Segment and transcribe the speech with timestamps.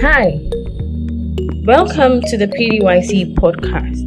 [0.00, 0.40] Hi,
[1.64, 4.04] welcome to the PDYC podcast.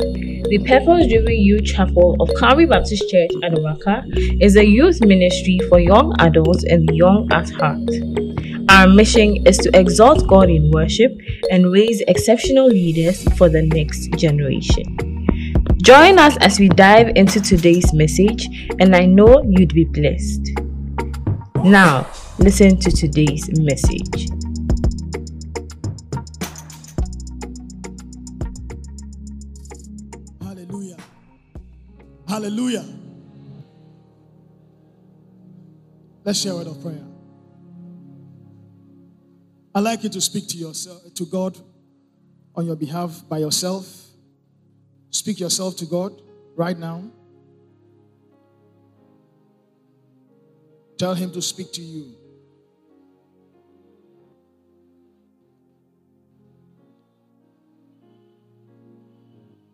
[0.50, 4.04] The Purpose Driven Youth Chapel of Calvary Baptist Church, Adabraka,
[4.44, 7.90] is a youth ministry for young adults and the young at heart.
[8.70, 11.18] Our mission is to exalt God in worship
[11.52, 15.26] and raise exceptional leaders for the next generation.
[15.82, 20.52] Join us as we dive into today's message, and I know you'd be blessed.
[21.64, 22.08] Now,
[22.40, 24.37] listen to today's message.
[36.28, 37.06] Let's share a word of prayer.
[39.74, 41.58] I'd like you to speak to yourself to God
[42.54, 43.88] on your behalf by yourself.
[45.10, 46.22] Speak yourself to God
[46.58, 47.10] right now.
[50.98, 52.14] Tell him to speak to you.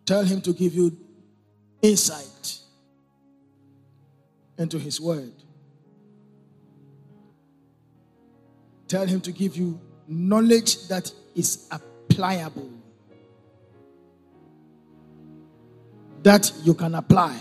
[0.06, 0.96] Tell him to give you
[1.82, 2.58] insight
[4.56, 5.32] into his word.
[8.94, 12.70] Tell him to give you knowledge that is applicable,
[16.22, 17.36] that you can apply.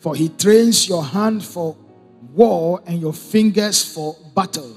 [0.00, 1.76] For he trains your hand for
[2.32, 4.76] war and your fingers for battle.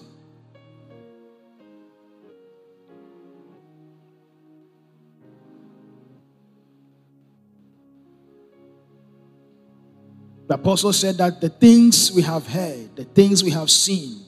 [10.47, 14.21] The apostle said that the things we have heard, the things we have seen,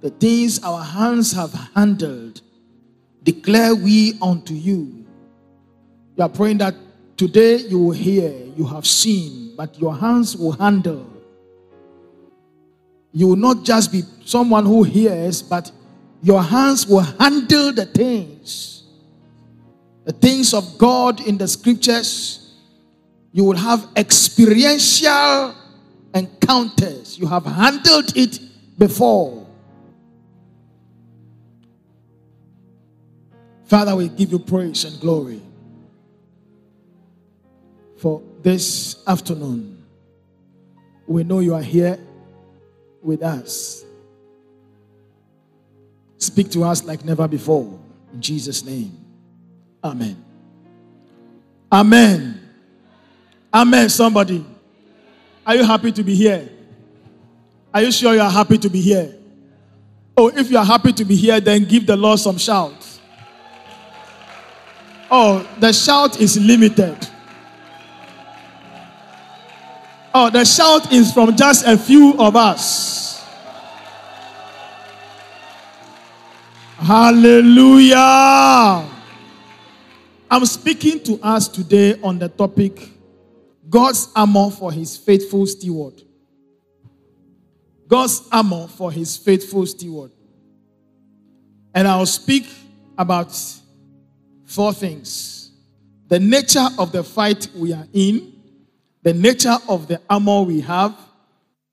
[0.00, 2.40] the things our hands have handled,
[3.22, 5.04] declare we unto you.
[6.16, 6.74] You are praying that
[7.16, 11.06] today you will hear, you have seen, but your hands will handle.
[13.12, 15.72] You will not just be someone who hears, but
[16.22, 18.84] your hands will handle the things.
[20.04, 22.49] The things of God in the scriptures
[23.32, 25.54] you will have experiential
[26.14, 27.18] encounters.
[27.18, 28.40] You have handled it
[28.78, 29.46] before.
[33.64, 35.40] Father, we give you praise and glory
[37.98, 39.84] for this afternoon.
[41.06, 41.98] We know you are here
[43.02, 43.84] with us.
[46.18, 47.78] Speak to us like never before.
[48.12, 48.98] In Jesus' name.
[49.84, 50.22] Amen.
[51.72, 52.39] Amen.
[53.52, 54.46] Amen, somebody.
[55.44, 56.48] Are you happy to be here?
[57.74, 59.14] Are you sure you are happy to be here?
[60.16, 62.74] Oh, if you are happy to be here, then give the Lord some shout.
[65.10, 67.08] Oh, the shout is limited.
[70.14, 73.24] Oh, the shout is from just a few of us.
[76.76, 77.96] Hallelujah.
[80.30, 82.99] I'm speaking to us today on the topic
[83.70, 86.02] God's armor for his faithful steward.
[87.86, 90.10] God's armor for his faithful steward.
[91.72, 92.48] And I'll speak
[92.98, 93.32] about
[94.44, 95.52] four things
[96.08, 98.32] the nature of the fight we are in,
[99.04, 100.98] the nature of the armor we have,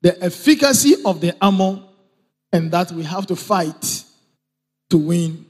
[0.00, 1.82] the efficacy of the armor,
[2.52, 4.04] and that we have to fight
[4.90, 5.44] to win.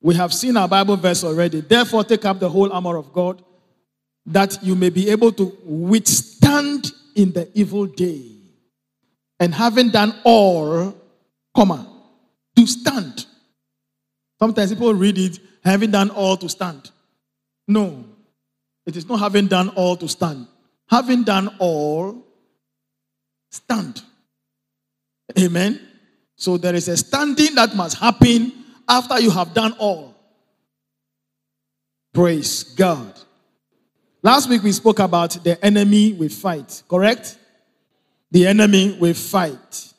[0.00, 1.60] We have seen our Bible verse already.
[1.60, 3.44] Therefore, take up the whole armor of God
[4.30, 8.22] that you may be able to withstand in the evil day.
[9.38, 10.94] And having done all,
[11.54, 11.86] comma,
[12.56, 13.26] to stand.
[14.38, 16.90] Sometimes people read it, having done all to stand.
[17.66, 18.04] No,
[18.86, 20.46] it is not having done all to stand.
[20.88, 22.26] Having done all,
[23.50, 24.02] stand.
[25.38, 25.80] Amen.
[26.36, 28.52] So there is a standing that must happen
[28.88, 30.14] after you have done all.
[32.12, 33.14] Praise God.
[34.22, 37.38] Last week we spoke about the enemy we fight, correct?
[38.30, 39.92] The enemy we fight.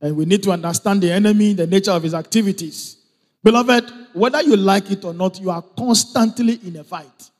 [0.00, 2.96] And we need to understand the enemy, the nature of his activities.
[3.44, 7.30] Beloved, whether you like it or not, you are constantly in a fight.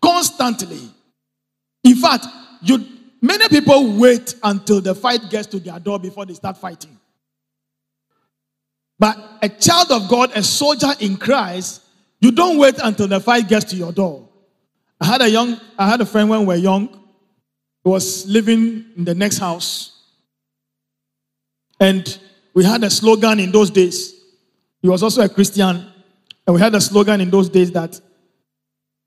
[0.00, 0.80] Constantly.
[1.84, 2.26] In fact,
[2.62, 2.84] you
[3.20, 6.96] many people wait until the fight gets to their door before they start fighting.
[8.98, 11.82] But a child of God, a soldier in Christ,
[12.20, 14.29] you don't wait until the fight gets to your door.
[15.00, 16.88] I had a young, I had a friend when we were young.
[16.88, 20.02] He was living in the next house.
[21.80, 22.18] And
[22.52, 24.14] we had a slogan in those days.
[24.82, 25.86] He was also a Christian.
[26.46, 27.98] And we had a slogan in those days that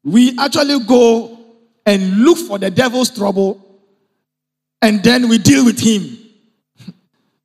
[0.03, 1.39] we actually go
[1.85, 3.59] and look for the devil's trouble
[4.81, 6.17] and then we deal with him.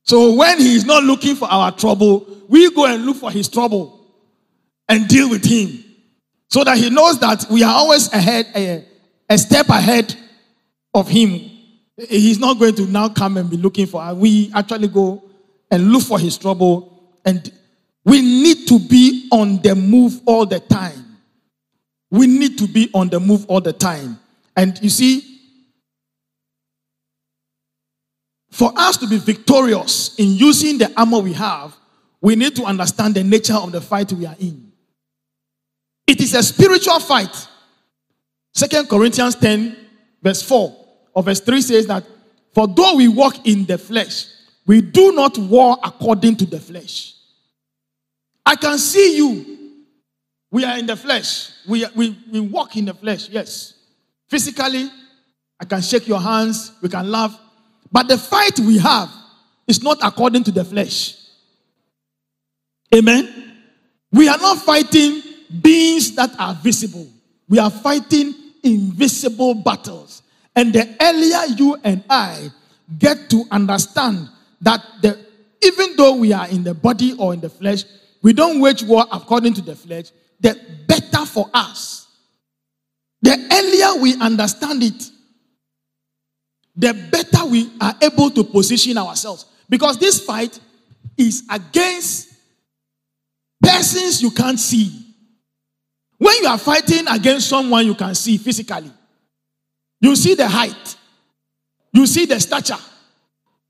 [0.03, 3.49] So when he is not looking for our trouble, we go and look for his
[3.49, 4.07] trouble
[4.89, 5.85] and deal with him.
[6.49, 8.85] So that he knows that we are always ahead, a,
[9.29, 10.15] a step ahead
[10.95, 11.51] of him.
[11.97, 14.15] He's not going to now come and be looking for us.
[14.15, 15.23] We actually go
[15.71, 17.19] and look for his trouble.
[17.25, 17.53] And
[18.05, 21.19] we need to be on the move all the time.
[22.11, 24.19] We need to be on the move all the time.
[24.57, 25.39] And you see,
[28.59, 31.77] For us to be victorious in using the armor we have,
[32.21, 34.68] we need to understand the nature of the fight we are in.
[36.09, 37.47] It is a spiritual fight.
[38.55, 39.77] Second Corinthians 10,
[40.23, 42.03] verse 4 or verse 3 says that,
[42.55, 44.25] For though we walk in the flesh,
[44.67, 47.15] we do not war according to the flesh.
[48.45, 49.59] I can see you.
[50.51, 51.51] We are in the flesh.
[51.69, 53.75] We, we, we walk in the flesh, yes.
[54.29, 54.91] Physically,
[55.61, 56.73] I can shake your hands.
[56.81, 57.39] We can laugh.
[57.93, 59.11] But the fight we have
[59.67, 61.17] is not according to the flesh.
[62.95, 63.57] Amen.
[64.11, 65.23] We are not fighting
[65.63, 67.07] beings that are visible.
[67.49, 70.23] We are fighting invisible battles.
[70.55, 72.51] And the earlier you and I
[72.99, 74.29] get to understand
[74.61, 75.19] that the,
[75.63, 77.85] even though we are in the body or in the flesh,
[78.23, 80.07] we don't wage war according to the flesh,
[80.41, 82.07] the better for us.
[83.23, 85.11] The earlier we understand it,
[86.77, 89.47] the better we are able to position ourselves.
[89.69, 90.59] Because this fight
[91.17, 92.33] is against
[93.61, 95.08] persons you can't see.
[96.19, 98.91] When you are fighting against someone you can see physically,
[100.01, 100.97] you see the height,
[101.93, 102.79] you see the stature,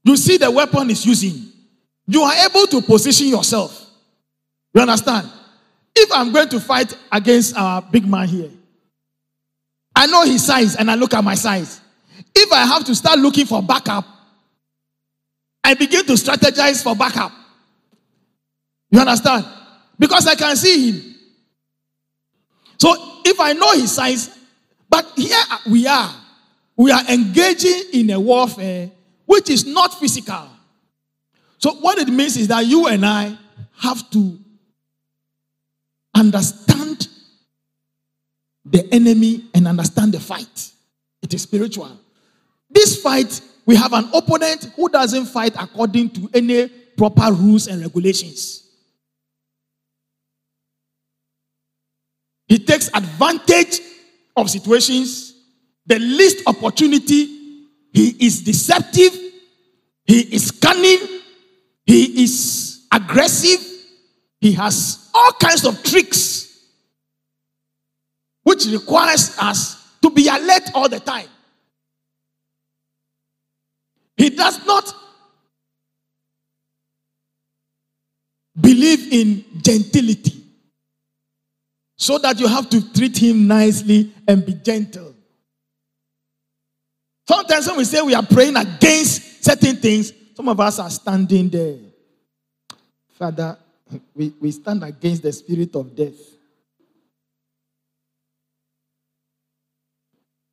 [0.03, 1.53] you see the weapon is using.
[2.07, 3.87] You are able to position yourself.
[4.75, 5.31] You understand?
[5.95, 8.51] If I'm going to fight against our big man here,
[9.95, 11.81] I know his size and I look at my size.
[12.35, 14.07] If I have to start looking for backup,
[15.63, 17.33] I begin to strategize for backup.
[18.91, 19.45] You understand?
[19.99, 21.08] Because I can see him.
[22.79, 22.95] So
[23.25, 24.39] if I know his size,
[24.89, 25.37] but here
[25.69, 26.15] we are,
[26.77, 28.91] we are engaging in a warfare
[29.27, 30.49] which is not physical.
[31.59, 33.37] So what it means is that you and I
[33.79, 34.39] have to
[36.15, 37.09] understand
[38.65, 40.71] the enemy and understand the fight.
[41.23, 41.99] It is spiritual.
[42.71, 47.83] This fight, we have an opponent who doesn't fight according to any proper rules and
[47.83, 48.68] regulations.
[52.49, 53.81] He takes advantage
[54.35, 55.35] of situations,
[55.87, 57.67] the least opportunity.
[57.93, 59.13] He is deceptive,
[60.05, 60.99] he is cunning,
[61.85, 63.61] he is aggressive,
[64.41, 66.65] he has all kinds of tricks,
[68.43, 71.29] which requires us to be alert all the time.
[74.17, 74.95] He does not
[78.61, 80.38] believe in gentility.
[81.99, 85.15] So that you have to treat him nicely and be gentle.
[87.27, 91.49] Sometimes when we say we are praying against certain things, some of us are standing
[91.49, 91.77] there.
[93.19, 93.59] Father,
[94.15, 96.15] we, we stand against the spirit of death.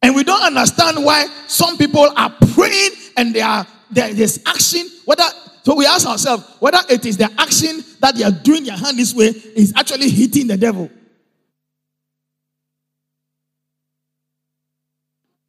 [0.02, 4.88] And we don't understand why some people are praying and they are there is action.
[5.06, 5.24] Whether
[5.64, 8.98] so we ask ourselves whether it is the action that they are doing their hand
[8.98, 10.90] this way is actually hitting the devil.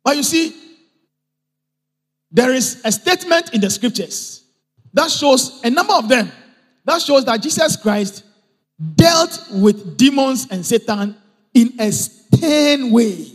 [0.07, 0.55] But you see,
[2.31, 4.45] there is a statement in the scriptures
[4.93, 6.31] that shows a number of them
[6.85, 8.23] that shows that Jesus Christ
[8.95, 11.17] dealt with demons and Satan
[11.53, 13.33] in a stern way.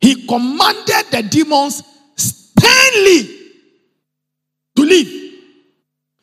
[0.00, 1.82] He commanded the demons
[2.14, 3.38] sternly
[4.76, 5.40] to leave.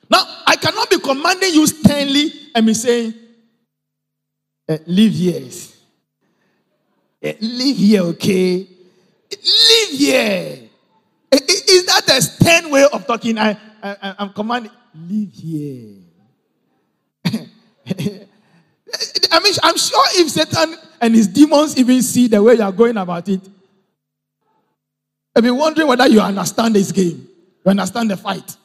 [0.09, 3.13] Now, I cannot be commanding you sternly and be saying,
[4.69, 5.41] uh, leave here.
[7.23, 8.67] Uh, leave here, okay?
[9.31, 10.69] Leave here.
[11.31, 11.37] Uh,
[12.05, 13.37] that a stern way of talking?
[13.37, 15.95] I, I, I'm commanding, live here.
[19.31, 22.71] I mean, I'm sure if Satan and his demons even see the way you are
[22.71, 23.41] going about it,
[25.35, 27.27] I've been wondering whether you understand this game.
[27.65, 28.55] You understand the fight.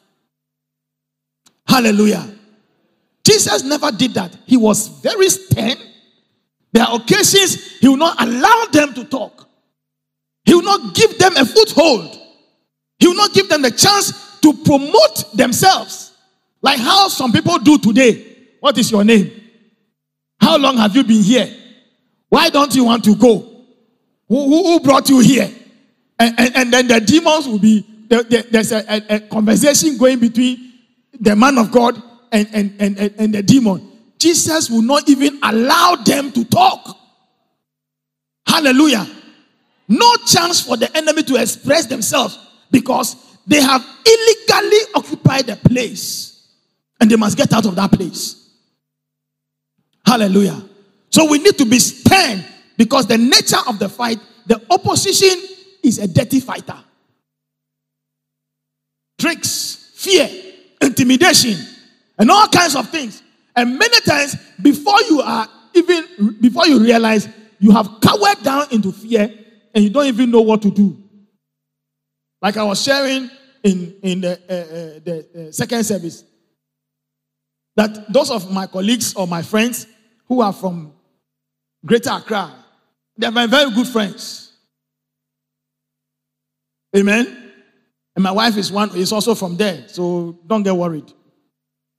[1.66, 2.34] Hallelujah.
[3.24, 4.36] Jesus never did that.
[4.46, 5.76] He was very stern.
[6.74, 9.48] There are occasions he will not allow them to talk.
[10.44, 12.18] He will not give them a foothold.
[12.98, 16.12] He will not give them the chance to promote themselves.
[16.60, 18.36] Like how some people do today.
[18.58, 19.30] What is your name?
[20.40, 21.48] How long have you been here?
[22.28, 23.38] Why don't you want to go?
[24.28, 25.48] Who, who, who brought you here?
[26.18, 29.96] And, and, and then the demons will be, there, there, there's a, a, a, conversation
[29.96, 30.72] going between
[31.20, 32.02] the man of God
[32.32, 33.93] and, and, and, and, and the demon.
[34.24, 36.96] Jesus will not even allow them to talk.
[38.46, 39.06] Hallelujah.
[39.86, 42.38] No chance for the enemy to express themselves
[42.70, 43.16] because
[43.46, 46.48] they have illegally occupied the place
[46.98, 48.48] and they must get out of that place.
[50.06, 50.62] Hallelujah.
[51.10, 52.42] So we need to be stern
[52.78, 55.38] because the nature of the fight, the opposition
[55.82, 56.78] is a dirty fighter.
[59.18, 60.30] Tricks, fear,
[60.80, 61.58] intimidation,
[62.18, 63.20] and all kinds of things.
[63.56, 68.92] And many times, before you are even, before you realize, you have cowered down into
[68.92, 69.32] fear
[69.74, 70.96] and you don't even know what to do.
[72.42, 73.30] Like I was sharing
[73.62, 76.24] in, in the, uh, uh, the uh, second service,
[77.76, 79.86] that those of my colleagues or my friends
[80.26, 80.92] who are from
[81.84, 82.52] Greater Accra,
[83.16, 84.52] they are my very good friends.
[86.96, 87.52] Amen.
[88.14, 91.12] And my wife is one is also from there, so don't get worried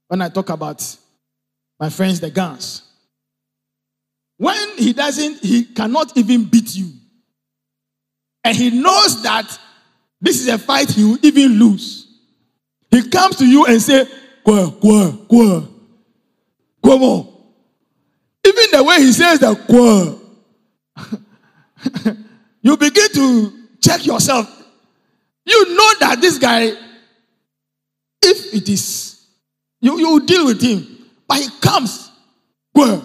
[0.08, 0.96] when I talk about
[1.78, 2.82] my friends, the guns.
[4.38, 6.90] When he doesn't, he cannot even beat you.
[8.44, 9.58] And he knows that
[10.20, 12.06] this is a fight he will even lose.
[12.90, 14.06] He comes to you and say,
[14.44, 15.68] Kwa, kwa, kwa.
[16.84, 17.32] Come on.
[18.46, 20.18] Even the way he says that kwa,
[22.62, 24.48] you begin to check yourself.
[25.44, 26.72] You know that this guy,
[28.22, 29.26] if it is,
[29.80, 30.95] you, you deal with him.
[31.28, 32.10] But he comes,
[32.74, 33.02] kwa,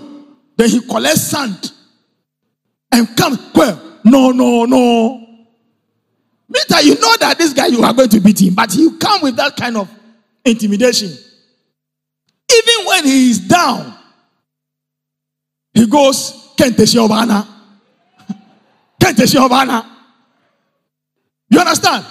[0.56, 1.72] then he collects sand
[2.92, 5.18] and comes, kwa, no, no, no.
[6.50, 9.22] Meantime, you know that this guy you are going to beat him, but you come
[9.22, 9.90] with that kind of
[10.44, 11.10] intimidation.
[11.10, 13.94] Even when he is down,
[15.74, 17.48] he goes, Kente Shiobana.
[19.02, 19.86] Kente Shiobana.
[21.50, 22.06] You understand?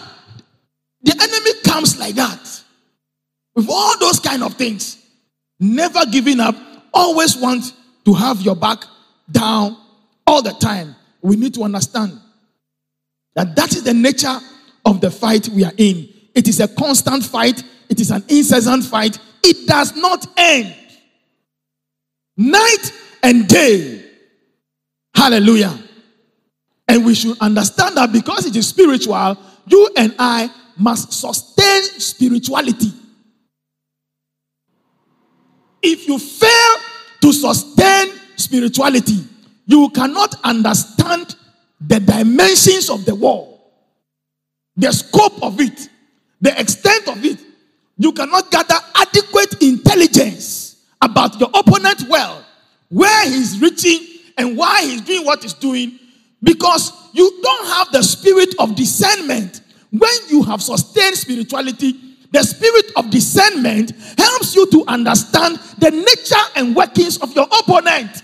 [1.02, 2.62] The enemy comes like that.
[3.54, 4.99] With all those kind of things.
[5.60, 6.56] Never giving up.
[6.92, 7.72] Always want
[8.06, 8.82] to have your back
[9.30, 9.76] down
[10.26, 10.96] all the time.
[11.22, 12.18] We need to understand
[13.34, 14.38] that that is the nature
[14.86, 16.08] of the fight we are in.
[16.34, 17.62] It is a constant fight.
[17.88, 19.18] It is an incessant fight.
[19.42, 20.74] It does not end.
[22.36, 24.04] Night and day.
[25.14, 25.78] Hallelujah.
[26.88, 29.36] And we should understand that because it is spiritual,
[29.66, 32.92] you and I must sustain spirituality.
[35.82, 36.76] If you fail
[37.22, 39.24] to sustain spirituality,
[39.66, 41.36] you cannot understand
[41.80, 43.58] the dimensions of the war,
[44.76, 45.88] the scope of it,
[46.40, 47.38] the extent of it.
[47.96, 52.44] You cannot gather adequate intelligence about your opponent well,
[52.88, 54.06] where he's reaching
[54.36, 55.98] and why he's doing what he's doing,
[56.42, 59.60] because you don't have the spirit of discernment.
[59.90, 61.94] When you have sustained spirituality,
[62.32, 68.22] the spirit of discernment helps you to understand the nature and workings of your opponent.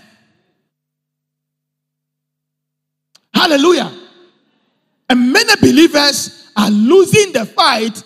[3.33, 3.91] Hallelujah.
[5.09, 8.03] And many believers are losing the fight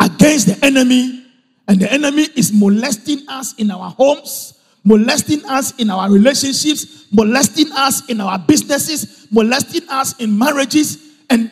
[0.00, 1.26] against the enemy,
[1.68, 7.70] and the enemy is molesting us in our homes, molesting us in our relationships, molesting
[7.72, 10.98] us in our businesses, molesting us in marriages,
[11.28, 11.50] and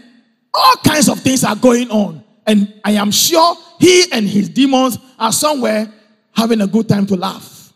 [0.55, 2.24] all kinds of things are going on.
[2.47, 5.93] And I am sure he and his demons are somewhere
[6.33, 7.73] having a good time to laugh.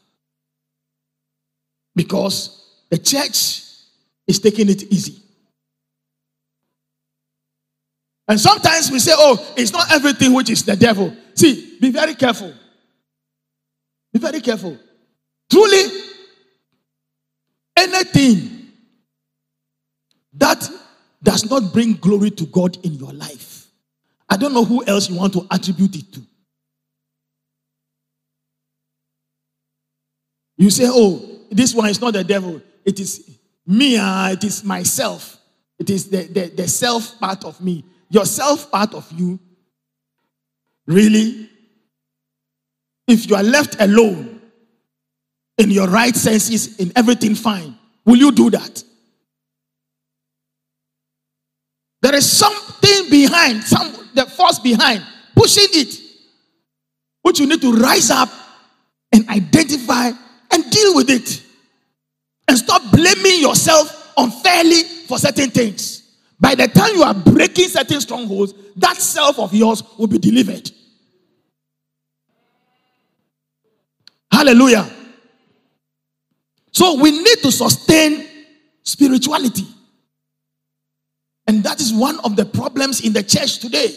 [1.94, 3.62] Because the church
[4.26, 5.22] is taking it easy.
[8.28, 11.16] And sometimes we say, oh, it's not everything which is the devil.
[11.34, 12.52] See, be very careful.
[14.12, 14.78] Be very careful.
[15.50, 15.84] Truly,
[17.74, 18.68] anything
[20.34, 20.68] that
[21.22, 23.47] does not bring glory to God in your life,
[24.28, 26.22] I don't know who else you want to attribute it to.
[30.56, 32.60] You say, oh, this one is not the devil.
[32.84, 35.38] It is me, uh, it is myself.
[35.78, 37.84] It is the, the, the self part of me.
[38.10, 39.38] Your self part of you.
[40.86, 41.48] Really?
[43.06, 44.40] If you are left alone
[45.56, 48.82] in your right senses, in everything fine, will you do that?
[52.00, 52.30] There is
[53.10, 55.04] behind, some the force behind,
[55.34, 56.00] pushing it,
[57.22, 58.28] which you need to rise up
[59.12, 60.10] and identify
[60.50, 61.42] and deal with it
[62.48, 66.02] and stop blaming yourself unfairly for certain things.
[66.40, 70.70] By the time you are breaking certain strongholds, that self of yours will be delivered.
[74.30, 74.88] Hallelujah.
[76.70, 78.26] So we need to sustain
[78.82, 79.66] spirituality.
[81.48, 83.96] And that is one of the problems in the church today.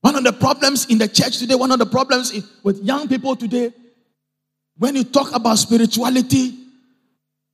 [0.00, 3.34] One of the problems in the church today, one of the problems with young people
[3.34, 3.72] today,
[4.76, 6.56] when you talk about spirituality,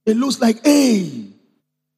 [0.05, 1.25] it looks like, hey,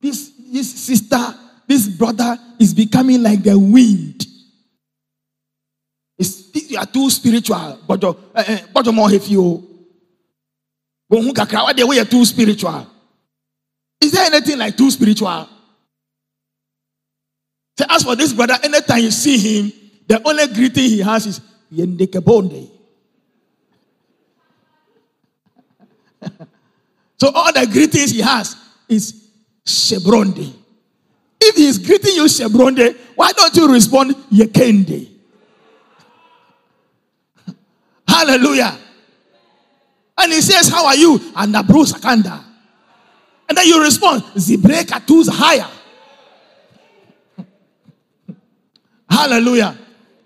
[0.01, 1.35] this, this sister,
[1.67, 4.25] this brother is becoming like the wind.
[6.17, 7.81] It's, you are too spiritual.
[7.89, 9.67] But you more if you
[11.11, 12.87] are too spiritual.
[14.01, 15.49] Is there anything like too spiritual?
[17.79, 19.73] So as for this brother, anytime you see him,
[20.07, 21.41] the only greeting he has is
[21.73, 22.71] Yendekebonde.
[27.19, 28.57] so all the greetings he has
[28.89, 29.29] is
[29.65, 30.55] Shebronde.
[31.41, 35.09] If he's greeting you Shebronde, why don't you respond Yekende?
[38.09, 38.79] Hallelujah.
[40.19, 41.21] And he says, How are you?
[41.37, 42.43] And Nabru Sakanda.
[43.49, 45.69] And then you respond, Zibreka tools higher.
[49.17, 49.77] Hallelujah.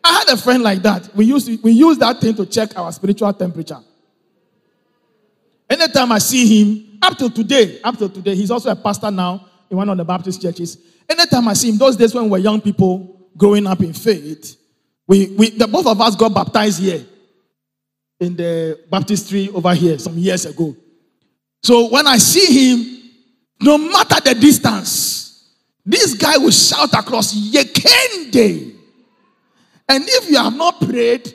[0.03, 1.15] I had a friend like that.
[1.15, 3.79] We use, we use that thing to check our spiritual temperature.
[5.69, 9.47] Anytime I see him, up to today, up to today, he's also a pastor now
[9.71, 10.77] in one of the Baptist churches.
[11.09, 14.57] Anytime I see him, those days when we were young people growing up in faith,
[15.07, 17.05] we, we the both of us got baptized here
[18.19, 20.77] in the baptistry over here some years ago.
[21.63, 23.11] So when I see him,
[23.61, 25.55] no matter the distance,
[25.87, 28.80] this guy will shout across Yekende.
[29.91, 31.35] And if you have not prayed,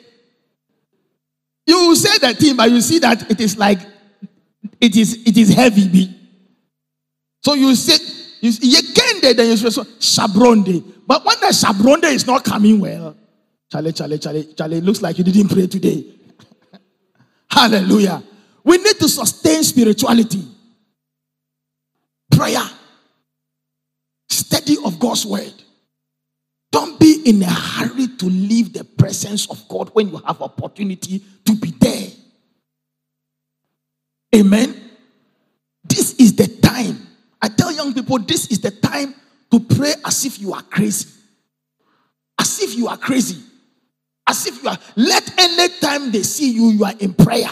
[1.66, 3.80] you will say the thing, but you see that it is like
[4.80, 6.10] it is it is heavy.
[7.42, 8.02] So you say
[8.40, 10.82] you Yekende, then you say so Shabronde.
[11.06, 13.14] But when the Shabronde is not coming well,
[13.70, 16.14] Charlie, Charlie, Charlie, Charlie, looks like you didn't pray today.
[17.50, 18.22] Hallelujah.
[18.64, 20.44] We need to sustain spirituality
[22.30, 22.64] prayer,
[24.30, 25.52] study of God's word.
[26.72, 31.24] Don't be in a hurry to leave the presence of God when you have opportunity
[31.44, 32.08] to be there.
[34.36, 34.80] Amen.
[35.82, 37.04] This is the time.
[37.42, 39.12] I tell young people, this is the time
[39.50, 41.08] to pray as if you are crazy.
[42.38, 43.42] As if you are crazy.
[44.24, 44.78] As if you are.
[44.94, 47.50] Let any time they see you, you are in prayer.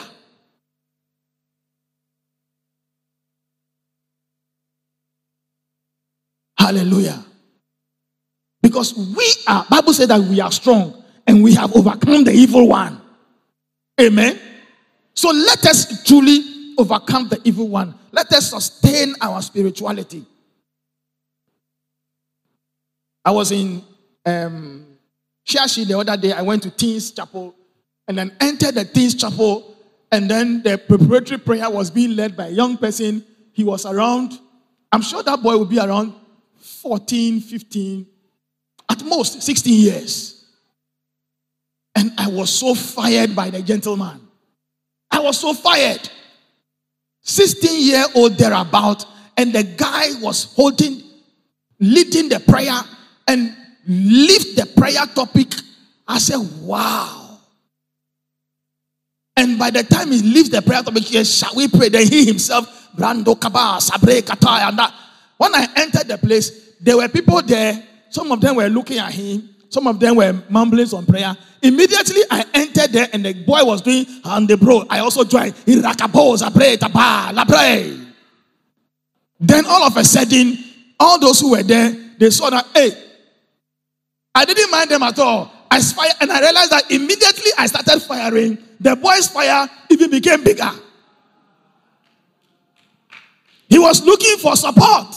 [6.57, 7.25] Hallelujah.
[8.65, 12.67] Because we are, Bible said that we are strong and we have overcome the evil
[12.67, 12.99] one.
[14.01, 14.41] Amen.
[15.13, 17.95] So let us truly overcome the evil one.
[18.11, 20.25] Let us sustain our spirituality.
[23.23, 23.85] I was in
[24.25, 24.87] um,
[25.47, 26.33] Shashi the other day.
[26.33, 27.55] I went to Teens Chapel
[28.09, 29.77] and then entered the Teens Chapel.
[30.11, 33.27] And then the preparatory prayer was being led by a young person.
[33.53, 34.33] He was around,
[34.91, 36.15] I'm sure that boy would be around
[36.57, 38.07] 14, 15,
[38.95, 40.45] at most 16 years.
[41.95, 44.21] And I was so fired by the gentleman.
[45.11, 46.09] I was so fired.
[47.23, 51.03] 16 year old thereabout, and the guy was holding,
[51.81, 52.79] leading the prayer
[53.27, 55.49] and lift the prayer topic.
[56.07, 57.39] I said, wow.
[59.37, 61.89] And by the time he leaves the prayer topic, he says, shall we pray?
[61.89, 64.95] Then he himself, Brando Kaba, Sabre Kata, and that.
[65.39, 67.83] When I entered the place, there were people there.
[68.15, 69.49] Some of them were looking at him.
[69.69, 71.37] Some of them were mumbling some prayer.
[71.61, 74.85] Immediately I entered there and the boy was doing and the bro.
[74.89, 75.57] I also joined.
[79.41, 80.59] Then all of a sudden,
[81.01, 82.93] all those who were there, they saw that, hey,
[84.33, 85.51] I didn't mind them at all.
[85.69, 88.59] I fired and I realized that immediately I started firing.
[88.79, 90.71] The boy's fire even became bigger.
[93.69, 95.17] He was looking for support.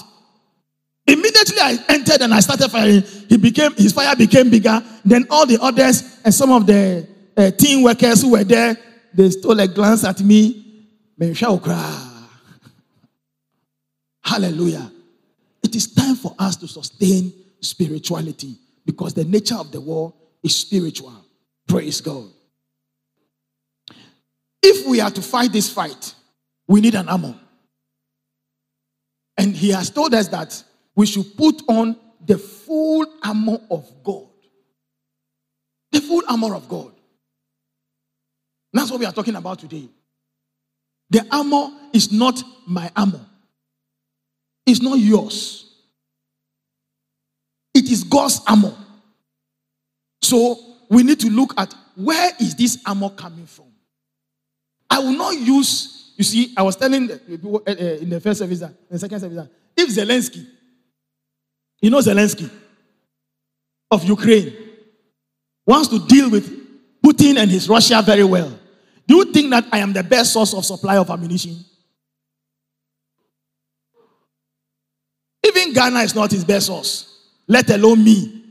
[1.07, 3.01] Immediately I entered and I started firing.
[3.29, 4.83] He became his fire became bigger.
[5.05, 8.75] Then all the others and some of the uh, team workers who were there,
[9.13, 10.85] they stole a glance at me.
[14.23, 14.91] Hallelujah.
[15.63, 20.55] It is time for us to sustain spirituality because the nature of the war is
[20.55, 21.13] spiritual.
[21.67, 22.25] Praise God.
[24.61, 26.13] If we are to fight this fight,
[26.67, 27.35] we need an armor.
[29.37, 30.63] And he has told us that
[30.97, 34.27] we should put on the full armor of God.
[35.91, 36.91] The full armor of God.
[38.73, 39.87] That's what we are talking about today.
[41.11, 43.25] The armor is not my armor,
[44.65, 45.63] it's not yours.
[47.73, 48.73] It is God's armor.
[50.23, 50.57] So
[50.89, 53.67] we need to look at where is this armor coming from?
[54.89, 58.19] I will not use, you see, I was telling the people uh, uh, in the
[58.19, 60.56] first service, that, in the second service, that if Zelensky
[61.81, 62.49] You know Zelensky
[63.91, 64.53] of Ukraine
[65.65, 66.49] wants to deal with
[67.03, 68.57] Putin and his Russia very well.
[69.07, 71.55] Do you think that I am the best source of supply of ammunition?
[75.45, 78.43] Even Ghana is not his best source, let alone me.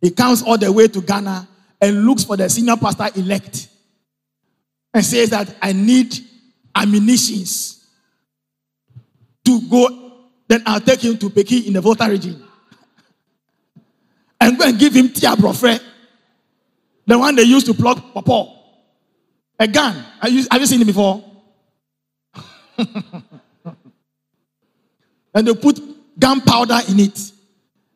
[0.00, 1.48] He comes all the way to Ghana
[1.80, 3.68] and looks for the senior pastor elect
[4.94, 6.14] and says that I need
[6.74, 7.86] ammunitions
[9.44, 10.04] to go.
[10.46, 12.47] Then I'll take him to Peki in the Volta region
[14.40, 15.80] and go and give him Tia Brofre,
[17.06, 18.54] the one they used to plug Popo.
[19.58, 20.04] A gun.
[20.20, 21.24] Have you, have you seen it before?
[25.34, 25.80] and they put
[26.18, 27.32] gunpowder in it.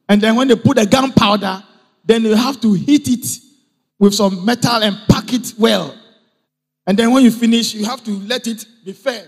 [0.09, 1.62] And then when they put the gunpowder,
[2.05, 3.26] then you have to heat it
[3.98, 5.94] with some metal and pack it well.
[6.87, 9.26] And then when you finish, you have to let it be firm.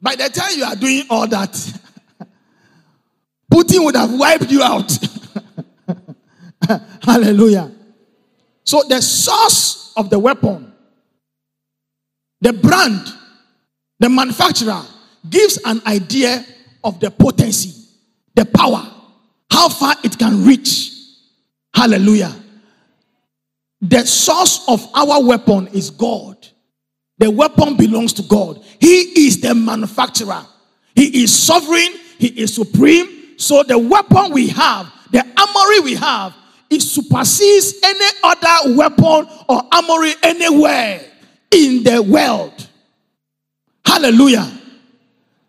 [0.00, 1.50] By the time you are doing all that,
[3.50, 4.92] Putin would have wiped you out.
[7.02, 7.70] Hallelujah.
[8.64, 10.72] So the source of the weapon,
[12.40, 13.12] the brand,
[13.98, 14.82] the manufacturer
[15.28, 16.44] gives an idea
[16.82, 17.88] of the potency,
[18.34, 18.90] the power,
[19.50, 20.92] how far it can reach.
[21.74, 22.34] Hallelujah.
[23.80, 26.48] The source of our weapon is God.
[27.18, 28.62] The weapon belongs to God.
[28.80, 30.44] He is the manufacturer.
[30.94, 31.94] He is sovereign.
[32.18, 33.38] He is supreme.
[33.38, 36.34] So the weapon we have, the armory we have,
[36.74, 41.00] it supersedes any other weapon or armory anywhere
[41.50, 42.68] in the world.
[43.86, 44.50] Hallelujah.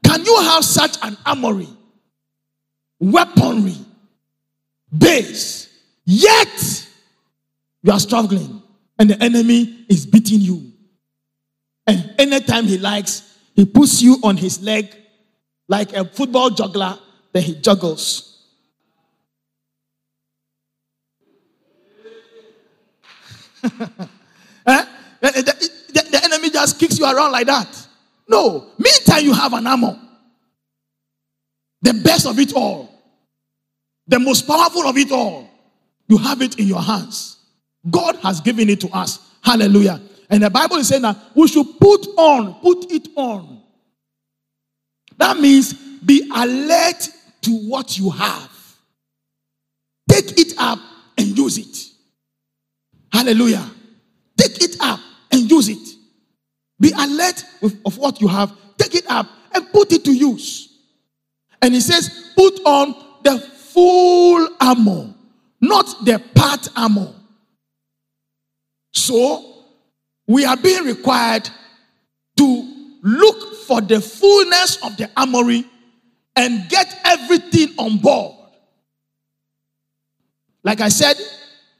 [0.03, 1.67] Can you have such an armory,
[2.99, 3.75] weaponry,
[4.95, 5.67] base,
[6.05, 6.87] yet
[7.81, 8.61] you are struggling
[8.99, 10.71] and the enemy is beating you?
[11.87, 14.95] And anytime he likes, he puts you on his leg
[15.67, 16.99] like a football juggler,
[17.33, 18.34] then he juggles.
[24.67, 24.85] eh?
[25.21, 27.87] the, the, the enemy just kicks you around like that.
[28.27, 28.71] No.
[28.77, 29.99] Meantime, you have an armor.
[31.81, 32.89] The best of it all.
[34.07, 35.49] The most powerful of it all.
[36.07, 37.37] You have it in your hands.
[37.89, 39.19] God has given it to us.
[39.43, 40.01] Hallelujah.
[40.29, 43.61] And the Bible is saying that we should put on, put it on.
[45.17, 47.09] That means be alert
[47.41, 48.51] to what you have.
[50.09, 50.79] Take it up
[51.17, 51.94] and use it.
[53.15, 53.71] Hallelujah.
[54.37, 54.99] Take it up
[55.31, 55.95] and use it.
[56.77, 58.51] Be alert with, of what you have.
[58.77, 60.77] Take it up and put it to use.
[61.61, 65.13] And he says, put on the full armor,
[65.61, 67.13] not the part armor.
[68.91, 69.63] So,
[70.27, 71.49] we are being required
[72.35, 75.63] to look for the fullness of the armory
[76.35, 78.35] and get everything on board.
[80.65, 81.15] Like I said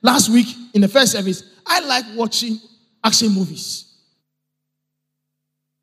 [0.06, 2.60] last week in the first service, I like watching
[3.04, 3.92] action movies.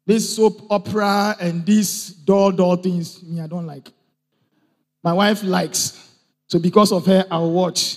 [0.07, 3.91] This soap opera and these doll doll things, me, I don't like.
[5.03, 5.99] My wife likes.
[6.47, 7.97] So because of her, I'll watch.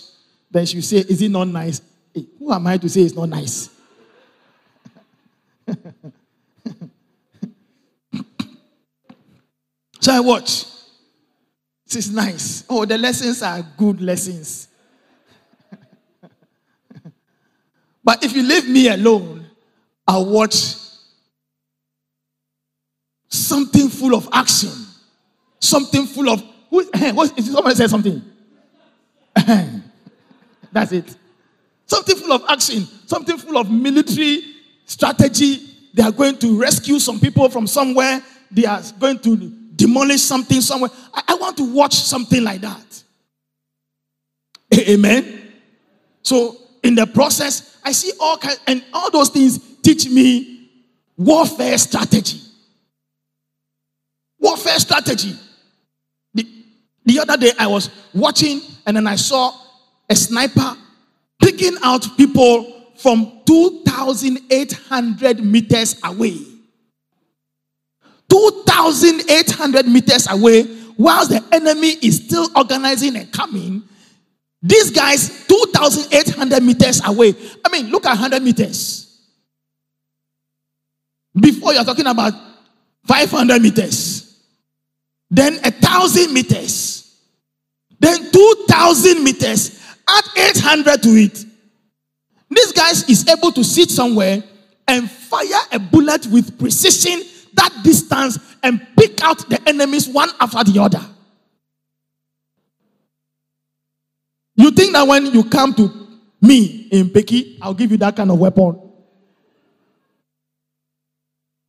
[0.49, 1.81] Then she'll say, Is it not nice?
[2.13, 3.69] Hey, who am I to say it's not nice?
[9.99, 10.65] so I watch.
[11.95, 12.65] Is nice.
[12.69, 14.67] Oh, the lessons are good lessons.
[18.05, 19.47] But if you leave me alone,
[20.07, 20.75] I'll watch
[23.27, 24.71] something full of action,
[25.59, 26.43] something full of.
[26.69, 28.21] Who, what, somebody said something.
[30.71, 31.15] That's it.
[31.87, 34.43] Something full of action, something full of military
[34.85, 35.71] strategy.
[35.93, 38.21] They are going to rescue some people from somewhere.
[38.51, 39.35] They are going to
[39.75, 40.91] demolish something somewhere.
[41.13, 43.03] I, I want to watch something like that.
[44.73, 45.53] Amen.
[46.21, 50.69] So in the process, I see all kinds, and all those things teach me
[51.17, 52.39] warfare strategy.
[54.39, 55.33] Warfare strategy.
[56.35, 56.47] The,
[57.03, 59.51] the other day I was watching and then I saw
[60.07, 60.77] a sniper
[61.41, 66.37] picking out people from 2,800 meters away.
[68.29, 70.67] 2,800 meters away,
[70.97, 73.81] whilst the enemy is still organizing and coming.
[74.65, 77.35] These guys, 2,800 meters away.
[77.63, 79.21] I mean, look at 100 meters.
[81.39, 82.33] Before you're talking about
[83.05, 84.41] 500 meters,
[85.29, 87.15] then a thousand meters,
[87.99, 91.45] then 2,000 meters, add 800 to it.
[92.49, 94.43] This guy is able to sit somewhere
[94.87, 97.21] and fire a bullet with precision
[97.53, 101.05] that distance and pick out the enemies one after the other.
[104.71, 105.91] Think that when you come to
[106.41, 108.81] me in Peki, I'll give you that kind of weapon?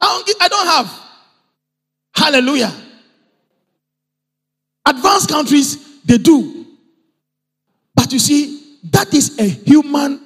[0.00, 1.00] I don't, I don't have.
[2.14, 2.72] Hallelujah.
[4.86, 6.66] Advanced countries, they do.
[7.94, 10.20] But you see, that is a human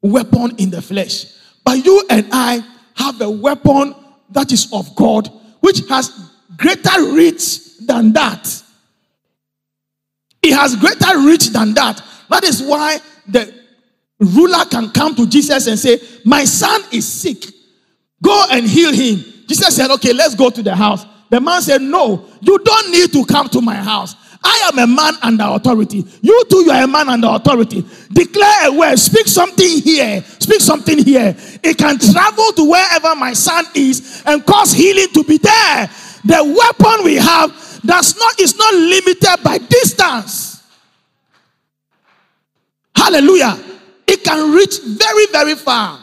[0.00, 1.26] weapon in the flesh.
[1.64, 2.64] But you and I
[2.96, 3.94] have a weapon
[4.30, 5.28] that is of God,
[5.60, 6.10] which has
[6.56, 8.62] greater reach than that.
[10.42, 12.02] It has greater reach than that.
[12.28, 13.52] That is why the
[14.18, 17.44] ruler can come to Jesus and say, My son is sick.
[18.22, 19.24] Go and heal him.
[19.46, 21.04] Jesus said, Okay, let's go to the house.
[21.30, 24.16] The man said, No, you don't need to come to my house.
[24.44, 26.04] I am a man under authority.
[26.20, 27.86] You too, you are a man under authority.
[28.12, 28.98] Declare a word.
[28.98, 30.22] Speak something here.
[30.22, 31.36] Speak something here.
[31.62, 35.90] It can travel to wherever my son is and cause healing to be there.
[36.24, 37.52] The weapon we have
[37.84, 40.62] does not is not limited by distance.
[42.94, 43.58] Hallelujah.
[44.06, 45.98] It can reach very, very far.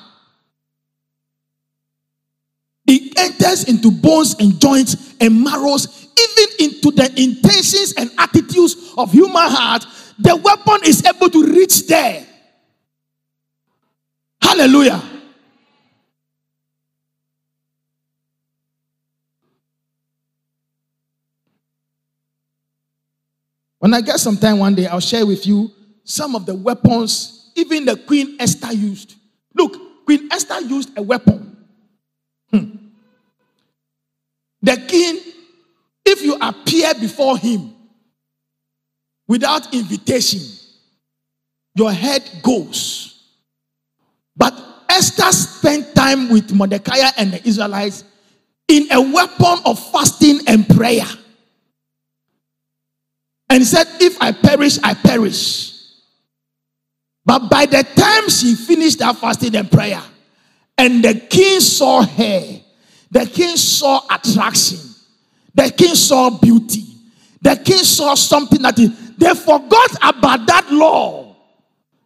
[2.88, 9.12] It enters into bones and joints and marrows, even into the intentions and attitudes of
[9.12, 9.86] human heart.
[10.18, 12.26] The weapon is able to reach there.
[14.42, 15.02] Hallelujah.
[23.80, 25.72] When I get some time one day, I'll share with you
[26.04, 29.16] some of the weapons even the Queen Esther used.
[29.54, 31.58] Look, Queen Esther used a weapon.
[32.52, 32.70] Hmm.
[34.62, 35.20] The king,
[36.06, 37.74] if you appear before him
[39.28, 40.42] without invitation,
[41.76, 43.24] your head goes.
[44.36, 44.54] But
[44.90, 48.04] Esther spent time with Mordecai and the Israelites
[48.68, 51.06] in a weapon of fasting and prayer.
[53.50, 55.80] And he said, If I perish, I perish.
[57.26, 60.02] But by the time she finished that fasting and prayer,
[60.78, 62.62] and the king saw her,
[63.12, 64.80] the king saw attraction,
[65.54, 66.86] the king saw beauty,
[67.42, 71.36] the king saw something that he, they forgot about that law.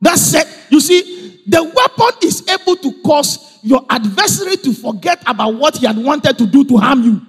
[0.02, 5.56] That said, you see, the weapon is able to cause your adversary to forget about
[5.56, 7.22] what he had wanted to do to harm you.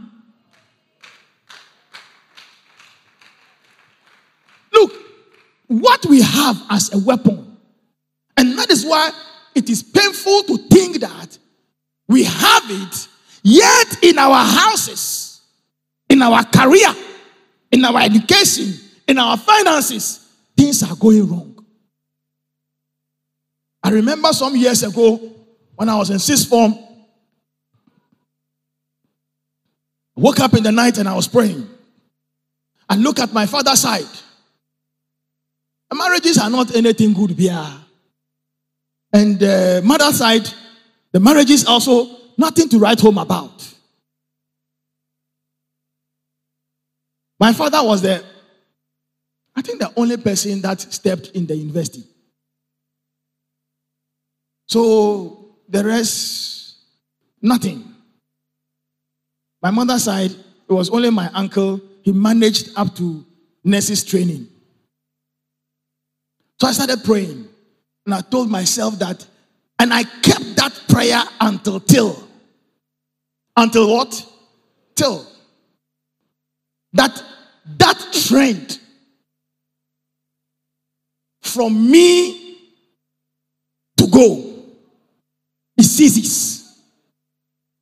[4.74, 4.92] Look,
[5.68, 7.56] what we have as a weapon,
[8.36, 9.10] and that is why
[9.54, 11.38] it is painful to think that
[12.08, 13.08] we have it,
[13.42, 15.40] yet in our houses,
[16.10, 16.94] in our career,
[17.70, 18.74] in our education,
[19.08, 21.64] in our finances, things are going wrong.
[23.82, 25.20] I remember some years ago
[25.76, 26.74] when I was in sixth form,
[30.16, 31.68] I woke up in the night and I was praying.
[32.88, 34.06] I look at my father's side.
[35.94, 37.66] Marriages are not anything good here.
[39.12, 40.48] And uh, the mother's side,
[41.12, 43.72] the marriages also nothing to write home about.
[47.38, 48.24] My father was the,
[49.54, 52.02] I think, the only person that stepped in the university.
[54.66, 56.76] So the rest,
[57.40, 57.84] nothing.
[59.62, 61.80] My mother's side, it was only my uncle.
[62.02, 63.24] He managed up to
[63.62, 64.48] nurses training.
[66.60, 67.48] So I started praying.
[68.06, 69.26] And I told myself that,
[69.78, 72.22] and I kept that prayer until till.
[73.56, 74.26] Until what?
[74.94, 75.26] Till.
[76.92, 77.22] That
[77.78, 78.78] that trend
[81.40, 82.58] from me
[83.96, 84.64] to go,
[85.76, 86.78] it ceases.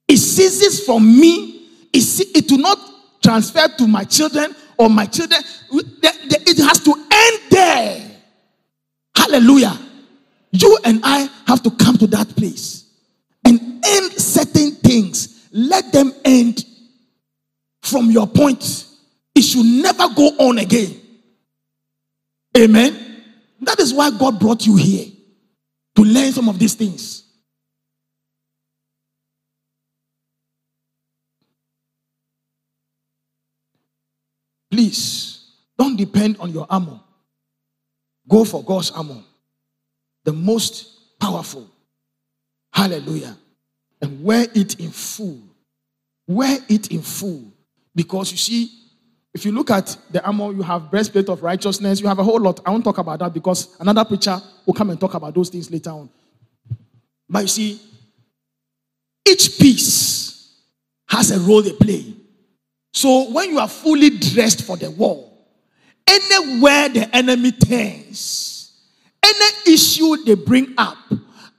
[0.07, 1.69] It ceases from me.
[1.93, 2.79] It, it will not
[3.23, 5.41] transfer to my children or my children.
[5.73, 8.12] It has to end there.
[9.23, 9.79] Hallelujah.
[10.51, 12.91] You and I have to come to that place
[13.45, 15.49] and end certain things.
[15.53, 16.65] Let them end
[17.83, 18.87] from your point.
[19.37, 21.01] It should never go on again.
[22.59, 23.23] Amen.
[23.61, 25.07] That is why God brought you here
[25.95, 27.23] to learn some of these things.
[34.69, 35.47] Please
[35.79, 36.99] don't depend on your armor.
[38.29, 39.23] Go for God's armor,
[40.25, 41.69] the most powerful.
[42.73, 43.37] Hallelujah.
[44.01, 45.41] And wear it in full.
[46.27, 47.53] Wear it in full.
[47.95, 48.71] Because you see,
[49.35, 52.01] if you look at the armor, you have breastplate of righteousness.
[52.01, 52.61] You have a whole lot.
[52.65, 55.71] I won't talk about that because another preacher will come and talk about those things
[55.71, 56.11] later on.
[57.29, 57.81] But you see,
[59.29, 60.61] each piece
[61.09, 62.15] has a role they play.
[62.93, 65.32] So when you are fully dressed for the war,
[66.07, 68.73] anywhere the enemy turns,
[69.23, 70.97] any issue they bring up,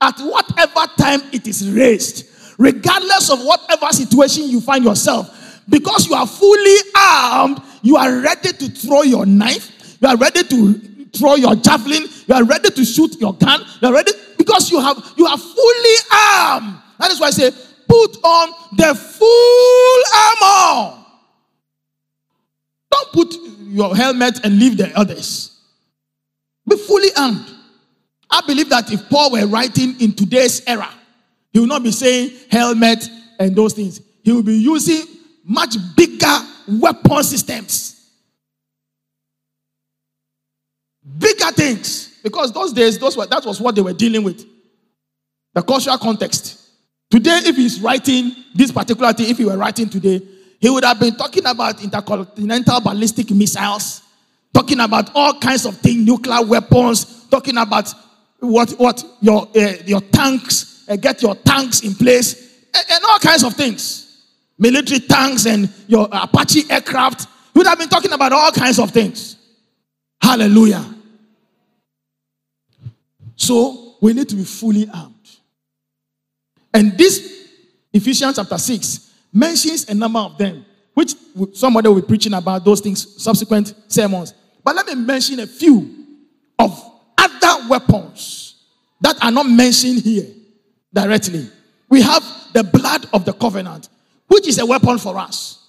[0.00, 2.28] at whatever time it is raised,
[2.58, 8.52] regardless of whatever situation you find yourself, because you are fully armed, you are ready
[8.52, 10.74] to throw your knife, you are ready to
[11.14, 14.80] throw your javelin, you are ready to shoot your gun, you are ready because you
[14.80, 16.76] have you are fully armed.
[16.98, 17.50] That is why I say,
[17.88, 20.02] put on the full
[20.42, 21.03] armor.
[22.94, 23.34] Don't put
[23.70, 25.60] your helmet and leave the others.
[26.68, 27.44] Be fully armed.
[28.30, 30.88] I believe that if Paul were writing in today's era,
[31.52, 33.08] he will not be saying helmet
[33.40, 34.00] and those things.
[34.22, 35.06] He will be using
[35.42, 38.12] much bigger weapon systems.
[41.18, 42.20] Bigger things.
[42.22, 44.46] Because those days, those were, that was what they were dealing with.
[45.52, 46.60] The cultural context.
[47.10, 50.22] Today, if he's writing this particular thing, if he were writing today,
[50.64, 54.00] he would have been talking about intercontinental ballistic missiles,
[54.50, 57.92] talking about all kinds of things, nuclear weapons, talking about
[58.38, 63.18] what what your uh, your tanks, uh, get your tanks in place, and, and, all
[63.18, 64.24] kinds of things,
[64.58, 67.28] military tanks and your Apache aircraft.
[67.52, 69.36] He would have been talking about all kinds of things.
[70.18, 70.82] Hallelujah.
[73.36, 75.28] So we need to be fully armed.
[76.72, 77.50] And this
[77.92, 79.03] Ephesians chapter 6
[79.34, 81.14] mentions a number of them, which
[81.52, 84.32] somebody will be preaching about those things subsequent sermons.
[84.62, 86.06] But let me mention a few
[86.58, 86.80] of
[87.18, 88.62] other weapons
[89.00, 90.26] that are not mentioned here
[90.92, 91.50] directly.
[91.90, 93.88] We have the blood of the covenant,
[94.28, 95.60] which is a weapon for us.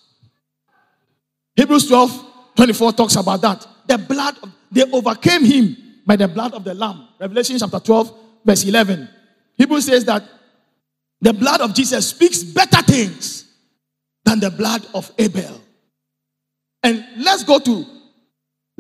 [1.56, 3.68] Hebrews 12 24 talks about that.
[3.86, 5.76] The blood, of, they overcame him
[6.06, 7.08] by the blood of the Lamb.
[7.20, 9.10] Revelation chapter 12, verse 11.
[9.58, 10.24] Hebrews says that
[11.20, 13.45] the blood of Jesus speaks better things
[14.26, 15.62] than the blood of Abel.
[16.84, 17.86] And let's go to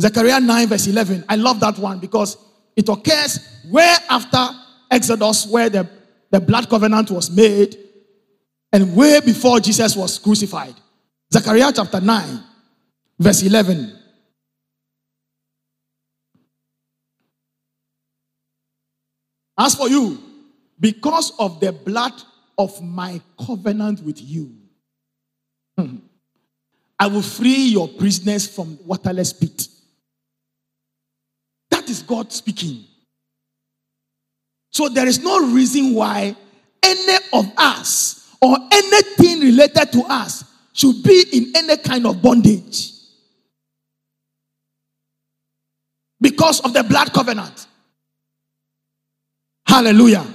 [0.01, 1.23] Zechariah 9, verse 11.
[1.29, 2.38] I love that one because
[2.75, 4.47] it occurs where after
[4.91, 5.88] Exodus, where the,
[6.31, 7.77] the blood covenant was made,
[8.73, 10.75] and way before Jesus was crucified.
[11.34, 12.43] Zechariah chapter 9,
[13.17, 13.99] verse 11.
[19.58, 20.21] As for you,
[20.79, 22.13] because of the blood
[22.58, 24.53] of my covenant with you,
[25.77, 25.97] Hmm.
[26.97, 29.67] I will free your prisoners from waterless pit.
[31.69, 32.85] That is God speaking.
[34.71, 36.35] So there is no reason why
[36.83, 42.91] any of us or anything related to us should be in any kind of bondage
[46.19, 47.67] because of the blood covenant.
[49.65, 50.25] Hallelujah.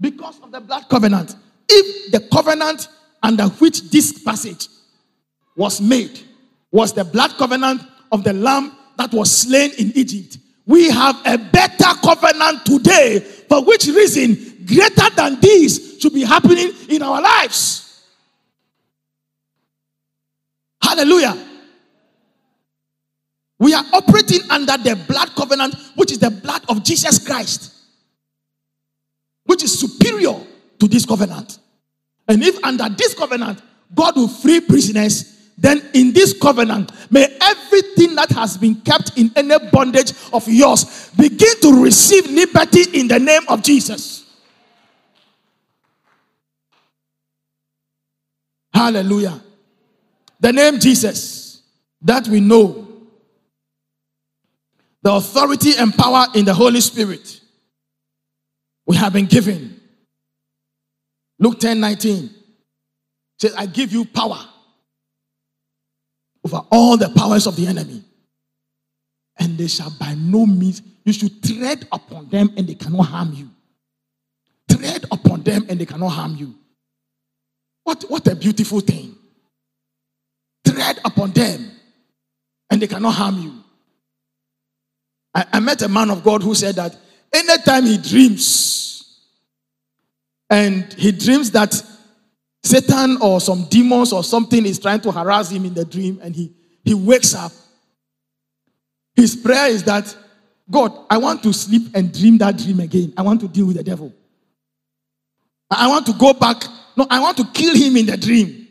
[0.00, 1.36] Because of the blood covenant.
[1.68, 2.88] If the covenant
[3.24, 4.68] under which this passage
[5.56, 6.20] was made
[6.70, 7.82] was the blood covenant
[8.12, 13.18] of the lamb that was slain in Egypt, we have a better covenant today.
[13.48, 18.06] For which reason, greater than this should be happening in our lives.
[20.80, 21.36] Hallelujah.
[23.58, 27.74] We are operating under the blood covenant, which is the blood of Jesus Christ
[29.44, 30.34] which is superior
[30.78, 31.58] to this covenant.
[32.28, 33.60] And if under this covenant,
[33.94, 39.30] God will free prisoners, then in this covenant, may everything that has been kept in
[39.36, 44.24] any bondage of yours begin to receive liberty in the name of Jesus.
[48.72, 49.40] Hallelujah.
[50.40, 51.62] The name Jesus
[52.02, 52.88] that we know,
[55.02, 57.40] the authority and power in the Holy Spirit
[58.86, 59.73] we have been given.
[61.44, 62.30] Luke 10 19
[63.38, 64.38] says, I give you power
[66.42, 68.02] over all the powers of the enemy.
[69.38, 73.34] And they shall by no means, you should tread upon them and they cannot harm
[73.34, 73.50] you.
[74.70, 76.54] Tread upon them and they cannot harm you.
[77.82, 79.14] What, what a beautiful thing.
[80.66, 81.72] Tread upon them
[82.70, 83.52] and they cannot harm you.
[85.34, 86.96] I, I met a man of God who said that
[87.34, 88.93] anytime he dreams
[90.50, 91.74] and he dreams that
[92.62, 96.34] Satan or some demons or something is trying to harass him in the dream and
[96.34, 97.52] he, he wakes up,
[99.14, 100.16] his prayer is that
[100.70, 103.12] God, I want to sleep and dream that dream again.
[103.16, 104.12] I want to deal with the devil.
[105.70, 106.64] I want to go back.
[106.96, 108.66] No, I want to kill him in the dream.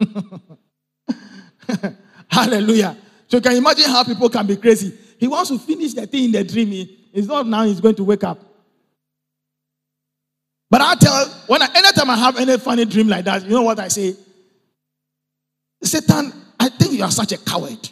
[2.28, 2.96] Hallelujah.
[3.28, 4.96] So you can imagine how people can be crazy.
[5.18, 6.88] He wants to finish the thing in the dream.
[7.12, 8.49] It's not now he's going to wake up.
[10.70, 13.62] But I tell when I anytime I have any funny dream like that, you know
[13.62, 14.14] what I say?
[15.82, 17.88] Satan, I think you are such a coward.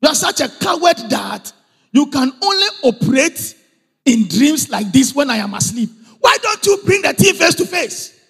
[0.00, 1.52] You are such a coward that
[1.90, 3.56] you can only operate
[4.04, 5.90] in dreams like this when I am asleep.
[6.20, 8.20] Why don't you bring the thing face to face?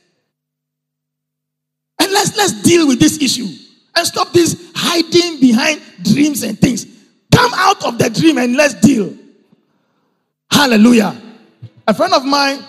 [1.99, 3.49] And let's let's deal with this issue
[3.95, 6.87] and stop this hiding behind dreams and things.
[7.31, 9.15] Come out of the dream and let's deal.
[10.51, 11.21] Hallelujah.
[11.87, 12.61] A friend of mine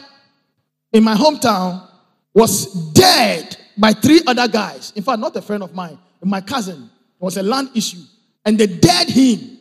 [0.92, 1.88] in my hometown
[2.34, 4.92] was dead by three other guys.
[4.96, 6.90] In fact, not a friend of mine, my cousin.
[7.20, 8.02] It was a land issue.
[8.46, 9.58] And they dared him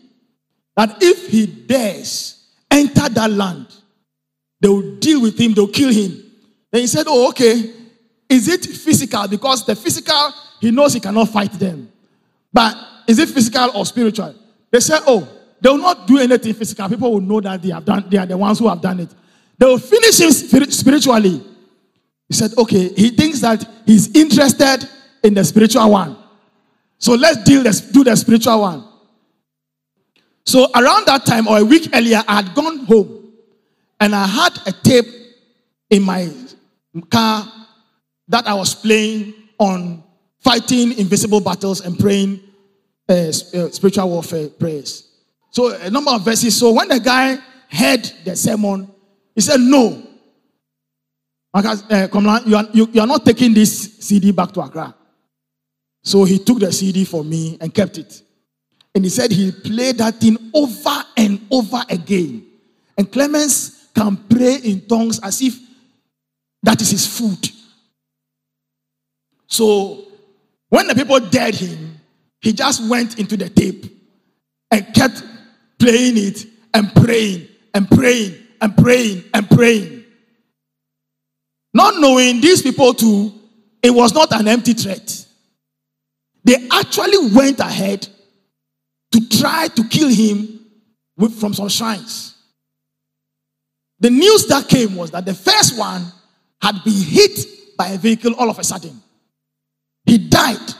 [0.76, 3.66] that if he dares enter that land,
[4.60, 6.22] they will deal with him, they'll kill him.
[6.70, 7.72] Then he said, Oh, okay.
[8.28, 9.28] Is it physical?
[9.28, 11.92] Because the physical, he knows he cannot fight them.
[12.52, 12.76] But
[13.06, 14.34] is it physical or spiritual?
[14.70, 15.28] They said, Oh,
[15.60, 16.88] they will not do anything physical.
[16.88, 19.10] People will know that they have done, they are the ones who have done it.
[19.58, 21.42] They will finish him spiritually.
[22.28, 24.88] He said, Okay, he thinks that he's interested
[25.22, 26.16] in the spiritual one.
[26.98, 28.84] So let's deal this, do the spiritual one.
[30.46, 33.32] So around that time or a week earlier, I had gone home
[34.00, 35.06] and I had a tape
[35.90, 36.30] in my
[37.10, 37.50] car
[38.28, 40.02] that I was playing on
[40.40, 42.40] fighting invisible battles and praying
[43.08, 43.32] uh, uh,
[43.70, 45.10] spiritual warfare prayers.
[45.50, 46.58] So a number of verses.
[46.58, 47.38] So when the guy
[47.70, 48.90] heard the sermon,
[49.34, 50.02] he said, "No,
[51.52, 52.08] uh,
[52.46, 54.94] you are, you, you are not taking this CD back to Accra."
[56.02, 58.22] So he took the CD for me and kept it.
[58.94, 62.46] And he said he played that thing over and over again.
[62.96, 65.58] And Clemens can pray in tongues as if
[66.62, 67.48] that is his food.
[69.46, 70.06] So
[70.68, 72.00] when the people dared him,
[72.40, 73.86] he just went into the tape
[74.70, 75.22] and kept
[75.78, 80.04] playing it and praying and praying and praying and praying.
[81.74, 83.30] Not knowing these people too,
[83.82, 85.26] it was not an empty threat.
[86.44, 88.08] They actually went ahead
[89.12, 90.64] to try to kill him
[91.18, 92.36] with, from some shrines.
[94.00, 96.02] The news that came was that the first one
[96.62, 98.98] had been hit by a vehicle all of a sudden.
[100.06, 100.72] He died.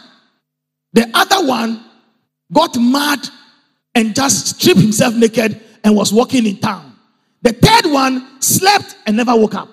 [0.95, 1.85] The other one
[2.51, 3.29] got mad
[3.95, 6.94] and just stripped himself naked and was walking in town.
[7.45, 9.69] The third one slept and never woke up.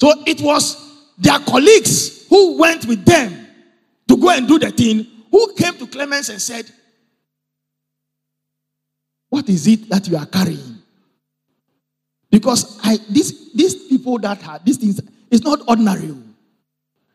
[0.00, 0.76] So it was
[1.18, 3.46] their colleagues who went with them
[4.08, 6.64] to go and do the thing who came to Clemens and said,
[9.28, 10.78] What is it that you are carrying?
[12.30, 15.00] Because I these these people that had these things
[15.30, 16.10] is not ordinary.
[16.10, 16.22] Oh.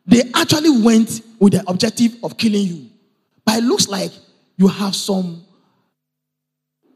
[0.06, 2.90] They actually went with the objective of killing you.
[3.44, 4.12] But it looks like
[4.56, 5.44] you have some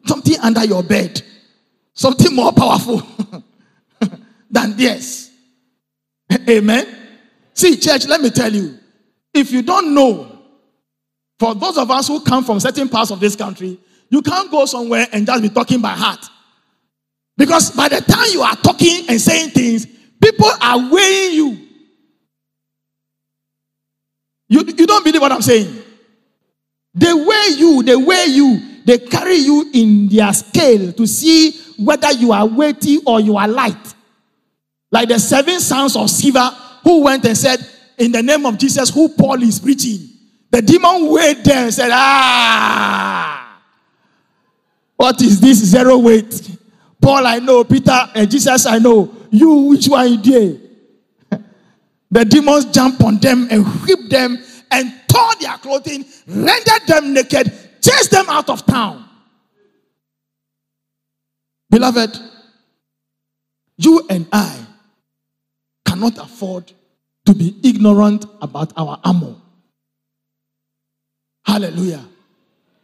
[0.09, 1.23] something under your bed,
[1.93, 3.03] something more powerful
[4.51, 5.31] than this.
[6.49, 6.87] Amen.
[7.55, 8.79] See, church, let me tell you,
[9.35, 10.39] if you don't know
[11.39, 13.79] for those of us who come from certain parts of this country,
[14.11, 16.25] you can't go somewhere and just be talking by heart.
[17.37, 19.87] Because by the time you are talking and saying things,
[20.21, 21.69] people are weighing you.
[24.49, 25.83] You, you don't believe what I'm saying?
[26.95, 32.11] They weigh you, they weigh you, they carry you in their scale to see whether
[32.11, 33.95] you are weighty or you are light.
[34.91, 37.59] Like the seven sons of Sceva who went and said,
[37.99, 40.09] In the name of Jesus, who Paul is preaching.
[40.51, 43.61] The demon weighed them and said, Ah,
[44.97, 46.57] what is this zero weight?
[46.99, 47.65] Paul, I know.
[47.65, 49.15] Peter and Jesus, I know.
[49.31, 50.61] You, which one you
[52.11, 57.53] the demons jumped on them and whipped them and tore their clothing, rendered them naked,
[57.89, 59.05] chased them out of town.
[61.71, 62.19] Beloved,
[63.77, 64.67] you and I
[65.85, 66.73] cannot afford
[67.27, 69.37] to be ignorant about our armor.
[71.45, 72.05] Hallelujah.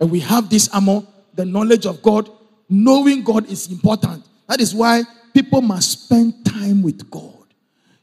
[0.00, 1.02] And we have this armor,
[1.34, 2.30] the knowledge of God.
[2.68, 4.26] Knowing God is important.
[4.48, 5.02] That is why
[5.34, 7.44] people must spend time with God.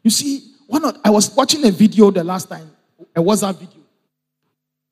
[0.04, 1.00] You see, why not?
[1.04, 2.70] I was watching a video the last time,
[3.16, 3.82] a WhatsApp video.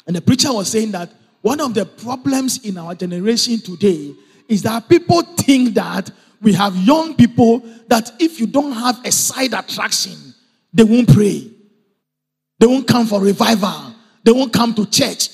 [0.07, 1.11] And the preacher was saying that
[1.41, 4.13] one of the problems in our generation today
[4.47, 6.09] is that people think that
[6.41, 10.15] we have young people that if you don't have a side attraction,
[10.73, 11.49] they won't pray.
[12.59, 13.93] They won't come for revival.
[14.23, 15.29] They won't come to church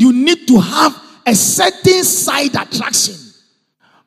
[0.00, 3.16] you need to have a certain side attraction.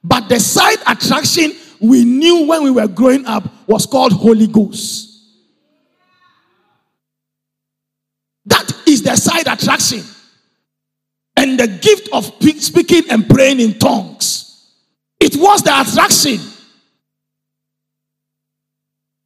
[0.04, 5.12] But the side attraction we knew when we were growing up was called Holy Ghost.
[8.46, 10.02] That is the side attraction.
[11.44, 12.24] And the gift of
[12.62, 14.72] speaking and praying in tongues.
[15.20, 16.40] It was the attraction.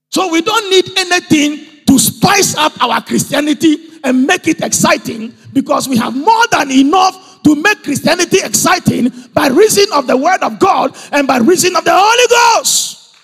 [0.10, 5.88] So we don't need anything to spice up our Christianity and make it exciting because
[5.88, 10.58] we have more than enough to make Christianity exciting by reason of the word of
[10.58, 13.16] God and by reason of the Holy Ghost.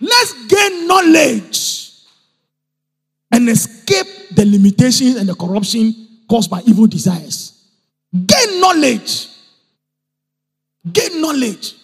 [0.00, 1.92] Let's gain knowledge
[3.30, 7.52] and escape the limitations and the corruption caused by evil desires.
[8.12, 9.28] Gain knowledge.
[10.92, 11.74] Gain knowledge.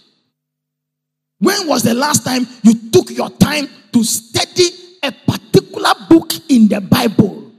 [1.38, 4.68] When was the last time you took your time to study
[5.02, 7.50] a particular book in the Bible?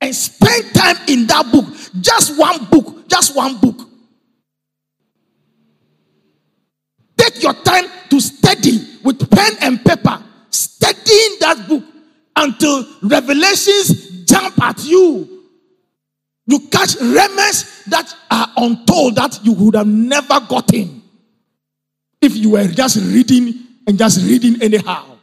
[0.00, 1.64] And spend time in that book.
[2.00, 3.08] Just one book.
[3.08, 3.88] Just one book.
[7.16, 10.22] Take your time to study with pen and paper.
[10.50, 11.82] Studying that book
[12.36, 15.33] until revelations jump at you.
[16.46, 21.02] You catch remnants that are untold that you would have never gotten
[22.20, 23.54] if you were just reading
[23.86, 25.16] and just reading anyhow.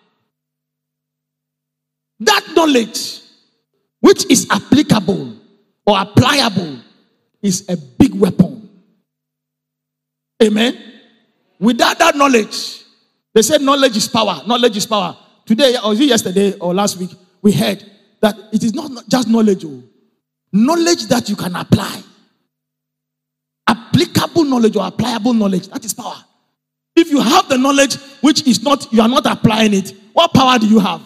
[2.19, 3.21] That knowledge,
[3.99, 5.35] which is applicable
[5.85, 6.79] or applicable,
[7.41, 8.69] is a big weapon.
[10.41, 10.77] Amen.
[11.59, 12.83] Without that knowledge,
[13.33, 14.41] they said knowledge is power.
[14.47, 15.15] Knowledge is power.
[15.45, 17.11] Today, or yesterday or last week,
[17.41, 17.83] we heard
[18.21, 19.83] that it is not just knowledge, oh.
[20.51, 22.01] Knowledge that you can apply.
[23.67, 26.23] Applicable knowledge or applicable knowledge, that is power.
[26.95, 30.59] If you have the knowledge which is not, you are not applying it, what power
[30.59, 31.01] do you have?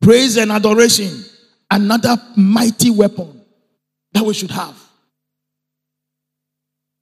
[0.00, 1.24] Praise and adoration,
[1.70, 3.42] another mighty weapon
[4.12, 4.76] that we should have.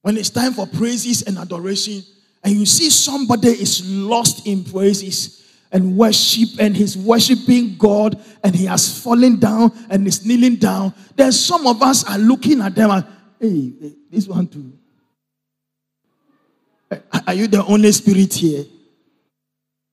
[0.02, 2.02] When it's time for praises and adoration,
[2.42, 5.45] and you see somebody is lost in praises
[5.76, 10.94] and worship, and he's worshiping God, and he has fallen down and is kneeling down,
[11.14, 13.04] then some of us are looking at them and,
[13.38, 14.72] hey, this one too.
[16.90, 18.64] Eh, are you the only spirit here?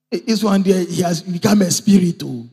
[0.09, 2.47] Eh, this one there, he has become a spirit too.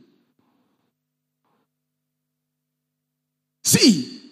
[3.63, 4.23] See,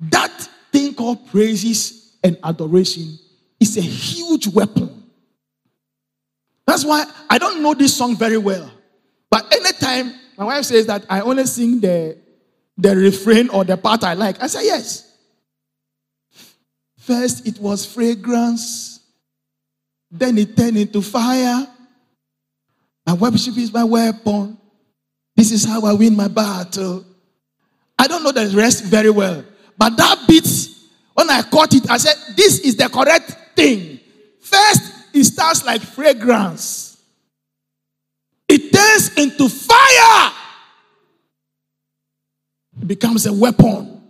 [0.00, 3.16] that thing called praises and adoration
[3.60, 4.91] is a huge weapon.
[6.72, 8.72] That's why I don't know this song very well.
[9.28, 12.16] But anytime my wife says that I only sing the,
[12.78, 15.14] the refrain or the part I like, I say yes.
[16.96, 19.00] First, it was fragrance,
[20.10, 21.66] then it turned into fire.
[23.04, 24.56] My worship is my weapon.
[25.36, 27.04] This is how I win my battle.
[27.98, 29.44] I don't know the rest very well,
[29.76, 30.48] but that beat,
[31.12, 34.00] when I caught it, I said, This is the correct thing.
[34.40, 37.02] First, it starts like fragrance,
[38.48, 40.32] it turns into fire,
[42.80, 44.02] it becomes a weapon,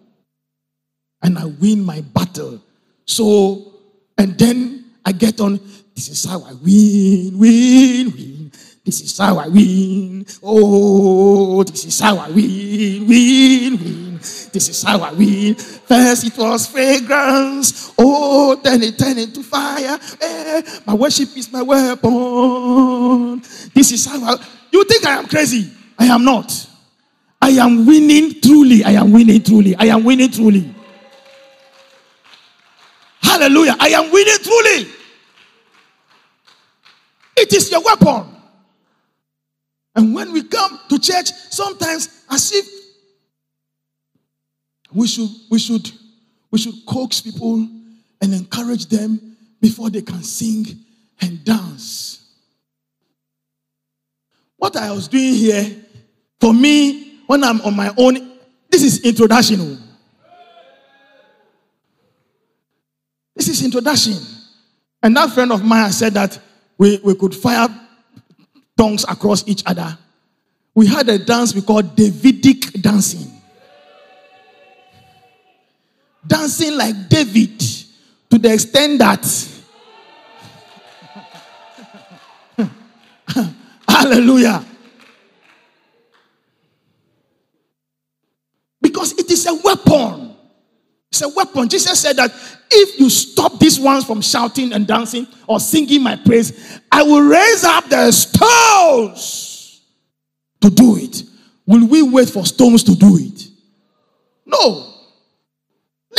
[1.23, 2.61] and I win my battle.
[3.05, 3.75] So,
[4.19, 5.61] and then I get on,
[5.95, 8.53] this is how I win, win, win.
[8.85, 10.27] This is how I win.
[10.43, 14.12] Oh, this is how I win, win, win.
[14.23, 15.55] This is how I win.
[15.55, 17.93] First it was fragrance.
[17.99, 19.99] Oh, then it turned into fire.
[20.21, 23.41] Eh, my worship is my weapon.
[23.75, 24.45] This is how I.
[24.71, 25.71] You think I am crazy?
[25.99, 26.69] I am not.
[27.41, 28.85] I am winning truly.
[28.85, 29.75] I am winning truly.
[29.77, 30.75] I am winning truly.
[33.21, 33.77] Hallelujah.
[33.79, 34.89] I am winning truly.
[37.37, 38.27] It is your weapon.
[39.95, 42.82] And when we come to church, sometimes as if
[44.95, 45.91] we should we should
[46.51, 47.67] we should coax people
[48.21, 50.67] and encourage them before they can sing
[51.21, 52.29] and dance.
[54.57, 55.75] What I was doing here,
[56.41, 58.33] for me, when I'm on my own,
[58.71, 59.79] this is introduction.
[63.35, 64.15] This is introduction.
[65.03, 66.39] And that friend of mine said that
[66.79, 67.69] we, we could fire
[68.77, 69.99] tongues across each other.
[70.75, 73.42] We had a dance we call Davidic dancing.
[76.27, 77.59] Dancing like David
[78.31, 79.25] to the extent that
[83.89, 84.65] Hallelujah.
[88.81, 90.37] Because it is a weapon.
[91.11, 91.69] It's a weapon.
[91.69, 92.33] Jesus said that
[92.71, 97.23] if you stop these ones from shouting and dancing or singing my praise, I will
[97.23, 99.83] raise up the stones
[100.61, 101.23] to do it.
[101.67, 103.49] Will we wait for stones to do it?
[104.47, 104.92] No.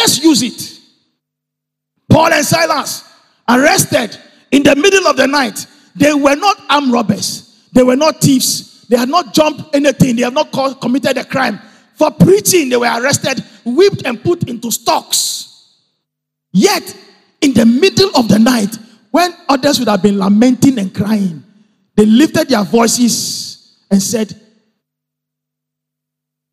[0.04, 0.82] Let's use it.
[2.10, 3.10] Paul and Silas
[3.48, 4.20] arrested
[4.52, 5.66] in the middle of the night.
[5.96, 10.24] They were not armed robbers, they were not thieves, they had not jumped anything, they
[10.24, 10.52] had not
[10.82, 11.58] committed a crime.
[11.94, 15.78] For preaching, they were arrested, whipped, and put into stocks.
[16.52, 16.98] Yet,
[17.40, 18.76] in the middle of the night,
[19.10, 21.46] when others would have been lamenting and crying,
[21.96, 24.38] they lifted their voices and said,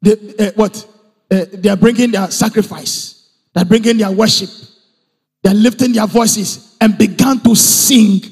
[0.03, 0.87] they, uh, what?
[1.29, 3.10] Uh, they are bringing their sacrifice.
[3.55, 4.51] They're bringing their worship.
[5.43, 8.23] They're lifting their voices and began to sing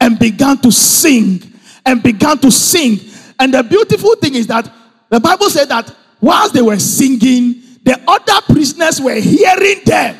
[0.00, 1.40] and began to sing
[1.84, 2.98] and began to sing.
[3.38, 4.70] And the beautiful thing is that
[5.08, 10.18] the Bible said that whilst they were singing, the other prisoners were hearing them.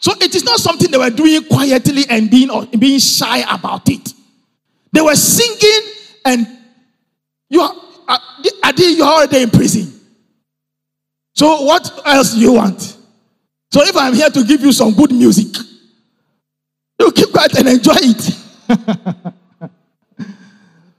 [0.00, 3.88] So it is not something they were doing quietly and being, or being shy about
[3.88, 4.12] it.
[4.92, 5.92] They were singing,
[6.24, 6.46] and
[7.48, 7.74] you are,
[8.06, 8.18] uh,
[8.64, 9.97] Adi, you're already in prison.
[11.38, 12.80] So what else do you want?
[13.70, 15.56] So if I'm here to give you some good music,
[16.98, 19.32] you keep quiet and enjoy it.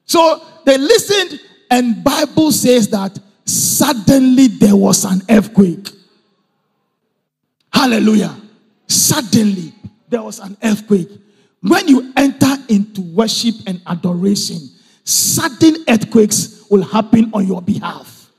[0.06, 5.90] so they listened, and Bible says that suddenly there was an earthquake.
[7.74, 8.34] Hallelujah.
[8.88, 9.74] Suddenly
[10.08, 11.10] there was an earthquake.
[11.64, 14.70] When you enter into worship and adoration,
[15.04, 18.32] sudden earthquakes will happen on your behalf.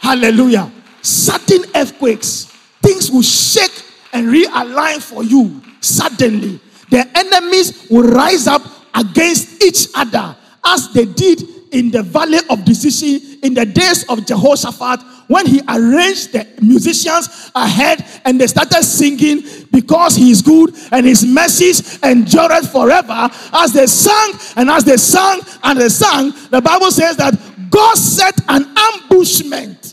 [0.00, 0.72] Hallelujah.
[1.02, 2.44] Sudden earthquakes,
[2.82, 6.60] things will shake and realign for you suddenly.
[6.90, 8.62] The enemies will rise up
[8.94, 11.42] against each other as they did
[11.72, 17.50] in the valley of decision in the days of Jehoshaphat when he arranged the musicians
[17.54, 23.28] ahead and they started singing because he is good and his mercies endureth forever.
[23.52, 27.38] As they sang and as they sang and they sang, the Bible says that
[27.70, 29.89] God set an ambushment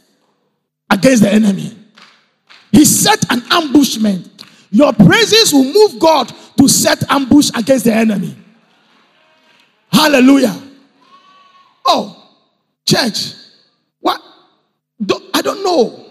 [0.89, 1.75] against the enemy.
[2.71, 4.43] He set an ambushment.
[4.69, 8.35] Your praises will move God to set ambush against the enemy.
[9.91, 10.55] Hallelujah.
[11.85, 12.31] Oh,
[12.85, 13.33] church,
[13.99, 14.21] what?
[15.33, 16.05] I don't know.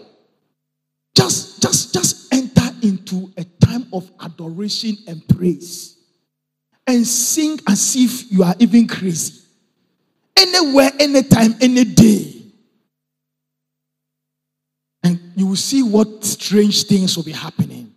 [1.15, 5.97] Just, just, just enter into a time of adoration and praise
[6.87, 9.43] and sing as if you are even crazy.
[10.37, 12.36] Anywhere, anytime, any day.
[15.37, 17.93] You will see what strange things will be happening.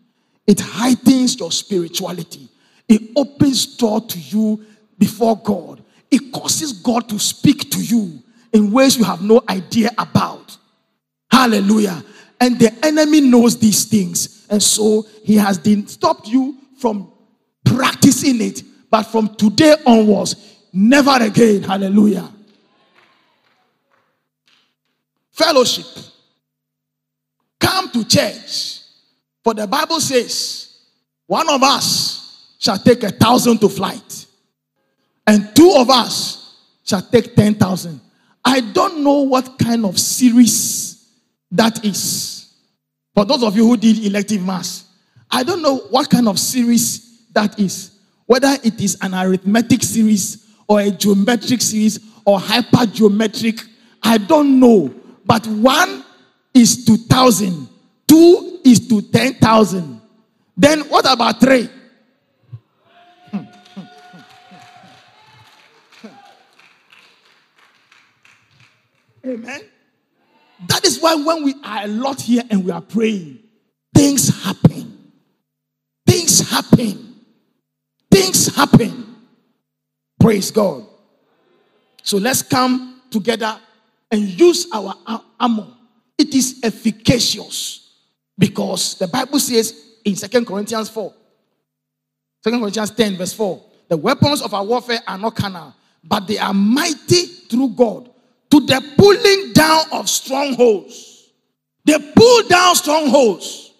[0.46, 2.50] It heightens your spirituality.
[2.88, 4.66] It opens door to you
[4.98, 5.82] before God.
[6.12, 8.22] It causes God to speak to you
[8.52, 10.58] in ways you have no idea about.
[11.32, 12.04] Hallelujah.
[12.42, 14.46] And the enemy knows these things.
[14.50, 17.10] And so he has stopped you from
[17.64, 18.64] practicing it.
[18.90, 20.36] But from today onwards,
[20.74, 21.64] never again.
[21.64, 22.28] Hallelujah.
[25.32, 25.86] Fellowship.
[27.94, 28.82] To church.
[29.44, 30.78] For the Bible says,
[31.28, 34.26] one of us shall take a thousand to flight,
[35.26, 38.02] and two of us shall take ten thousand.
[38.44, 41.10] I don't know what kind of series
[41.52, 42.54] that is.
[43.16, 44.86] For those of you who did elective mass,
[45.32, 47.92] I don't know what kind of series that is.
[48.26, 53.66] Whether it is an arithmetic series or a geometric series or hypergeometric,
[54.04, 54.94] I don't know.
[55.26, 56.04] But one
[56.54, 57.68] is to thousand,
[58.10, 60.02] two is to ten thousand.
[60.58, 61.70] Then what about three?
[69.26, 69.62] Amen.
[70.68, 73.40] That is why when we are a lot here and we are praying,
[73.94, 75.12] things happen.
[76.06, 77.16] Things happen.
[78.12, 79.16] Things happen.
[80.20, 80.86] Praise God.
[82.02, 83.60] So let's come together
[84.12, 84.96] and use our
[85.40, 85.68] armor.
[86.18, 87.89] It is efficacious
[88.40, 91.14] because the Bible says in Second Corinthians 4,
[92.46, 96.38] 2 Corinthians 10, verse 4, the weapons of our warfare are not carnal, but they
[96.38, 98.10] are mighty through God
[98.50, 101.32] to the pulling down of strongholds.
[101.84, 103.74] They pull down strongholds.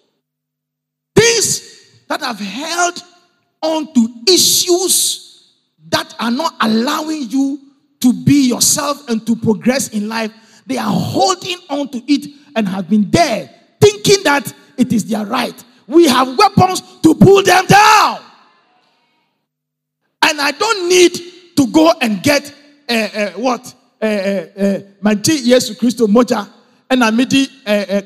[1.14, 3.02] Things that have held
[3.62, 5.54] on to issues
[5.88, 7.60] that are not allowing you
[8.00, 10.32] to be yourself and to progress in life.
[10.66, 13.50] They are holding on to it and have been there
[14.02, 15.64] thinking that it is their right.
[15.86, 18.20] We have weapons to pull them down.
[20.22, 21.14] And I don't need
[21.56, 22.54] to go and get
[22.88, 23.74] uh, uh, what?
[24.00, 26.48] Eh, magye yesu kristo mogya
[26.90, 27.46] ɛna mede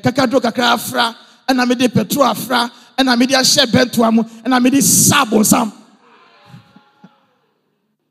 [0.03, 1.15] kakaduro kakra afra
[1.47, 5.71] ɛna mede petro afra ɛna mede ahyɛ bɛntoa mu ɛna mede sa bonsam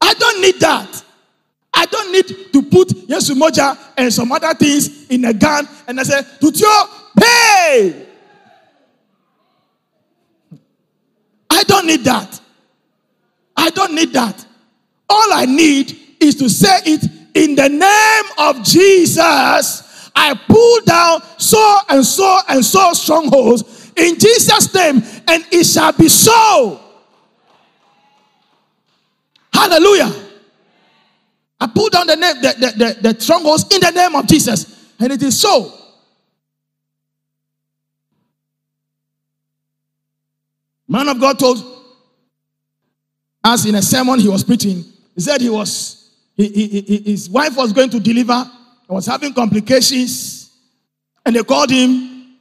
[0.00, 1.04] i don't need that
[1.74, 6.00] i don't need to put yesu Moja and some other things in a gun and
[6.00, 8.06] i say tutio pay
[11.50, 12.40] i don't need that
[13.56, 14.44] i don't need that
[15.08, 21.20] all i need is to say it in the name of Jesus, I pull down
[21.36, 26.80] so and so and so strongholds in Jesus' name, and it shall be so.
[29.52, 30.12] Hallelujah.
[31.60, 34.92] I pull down the name, the, the, the, the strongholds in the name of Jesus.
[34.98, 35.72] And it is so.
[40.86, 41.58] Man of God told
[43.42, 47.30] us in a sermon he was preaching, he said he was, he, he, he, his
[47.30, 48.50] wife was going to deliver,
[48.88, 50.52] was having complications,
[51.24, 52.36] and they called him.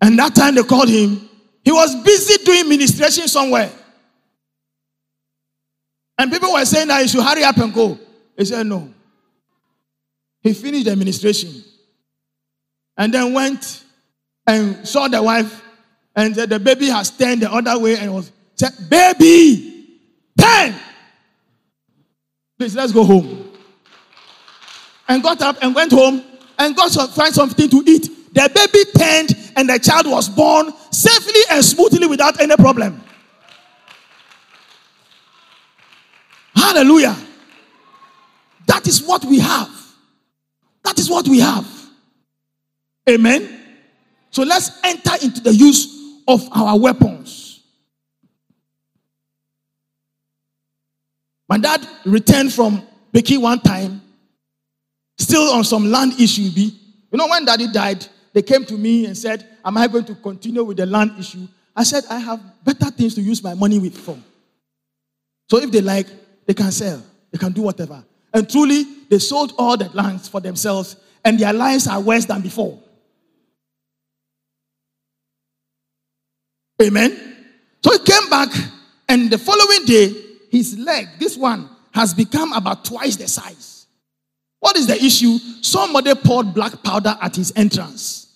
[0.00, 1.28] And that time they called him,
[1.62, 3.70] he was busy doing ministration somewhere.
[6.18, 7.98] And people were saying that he should hurry up and go.
[8.36, 8.92] He said, No.
[10.42, 11.62] He finished the administration
[12.96, 13.84] and then went
[14.46, 15.62] and saw the wife,
[16.16, 19.98] and the baby has turned the other way and was said, Baby,
[20.38, 20.74] turn.
[22.58, 23.52] Please, let's go home.
[25.08, 26.22] And got up and went home
[26.58, 28.08] and got some, find something to eat.
[28.32, 33.02] The baby turned and the child was born safely and smoothly without any problem.
[36.54, 37.16] Hallelujah.
[38.66, 39.70] That is what we have.
[40.84, 41.66] That is what we have.
[43.08, 43.58] Amen.
[44.30, 47.60] So let's enter into the use of our weapons.
[51.48, 54.00] My dad returned from Beki one time,
[55.18, 56.42] still on some land issue.
[56.42, 56.70] You
[57.12, 60.62] know, when daddy died, they came to me and said, Am I going to continue
[60.62, 61.46] with the land issue?
[61.74, 64.16] I said, I have better things to use my money with for.
[65.48, 66.06] So if they like,
[66.46, 68.02] they can sell, they can do whatever.
[68.32, 72.40] And truly, they sold all the lands for themselves, and their lives are worse than
[72.40, 72.80] before.
[76.82, 77.36] Amen.
[77.84, 78.48] So he came back,
[79.08, 80.14] and the following day,
[80.50, 83.86] his leg, this one, has become about twice the size.
[84.60, 85.38] What is the issue?
[85.62, 88.34] Somebody poured black powder at his entrance,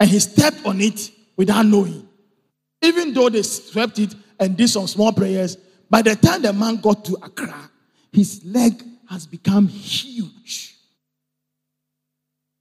[0.00, 2.08] and he stepped on it without knowing.
[2.82, 5.56] Even though they swept it and did some small prayers,
[5.88, 7.70] by the time the man got to Accra,
[8.12, 10.76] his leg has become huge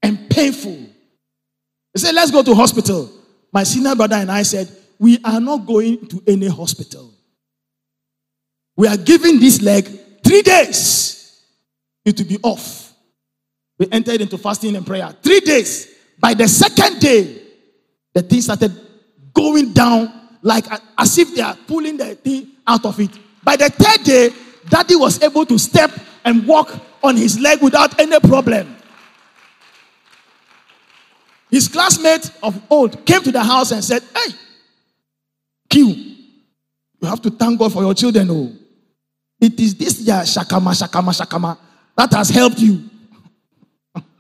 [0.02, 0.78] and painful.
[1.94, 3.10] He said, Let's go to hospital.
[3.56, 7.14] My senior brother and I said, We are not going to any hospital.
[8.76, 9.88] We are giving this leg
[10.22, 11.42] three days.
[12.04, 12.94] It will be off.
[13.80, 15.16] We entered into fasting and prayer.
[15.24, 15.88] Three days.
[16.20, 17.44] By the second day,
[18.14, 18.74] the thing started
[19.34, 20.66] going down like
[20.98, 23.12] as if they are pulling the thing out of it.
[23.42, 24.30] By the third day,
[24.68, 25.92] daddy was able to step
[26.26, 28.76] and walk on his leg without any problem.
[31.50, 34.34] His classmate of old came to the house and said, Hey,
[35.70, 38.28] Q, you have to thank God for your children.
[38.30, 38.52] Oh,
[39.40, 41.58] it is this year, Shakama, Shakama, Shakama,
[41.96, 42.90] that has helped you.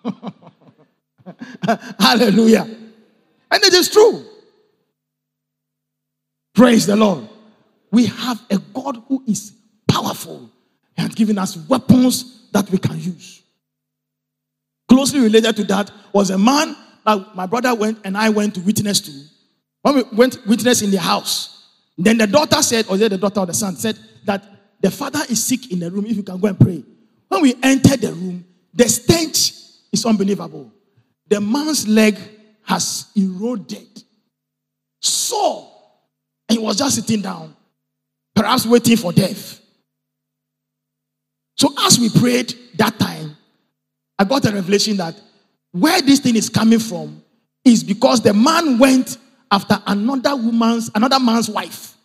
[1.99, 2.67] Hallelujah.
[3.51, 4.25] And it is true.
[6.53, 7.27] Praise the Lord.
[7.91, 9.53] We have a God who is
[9.87, 10.49] powerful
[10.97, 13.41] and given us weapons that we can use.
[14.87, 18.61] Closely related to that was a man that my brother went and I went to
[18.61, 19.11] witness to.
[19.81, 23.45] When we went witness in the house, then the daughter said, or the daughter or
[23.45, 24.43] the son said that
[24.81, 26.05] the father is sick in the room.
[26.05, 26.83] If you can go and pray.
[27.29, 29.53] When we entered the room, the stench
[29.91, 30.71] is unbelievable.
[31.27, 32.17] The man's leg
[32.63, 34.03] has eroded,
[34.99, 35.71] sore,
[36.49, 37.55] and he was just sitting down,
[38.35, 39.61] perhaps waiting for death.
[41.57, 43.37] So as we prayed that time,
[44.19, 45.15] I got a revelation that
[45.75, 47.21] where this thing is coming from
[47.65, 49.17] is because the man went
[49.51, 51.97] after another woman's, another man's wife.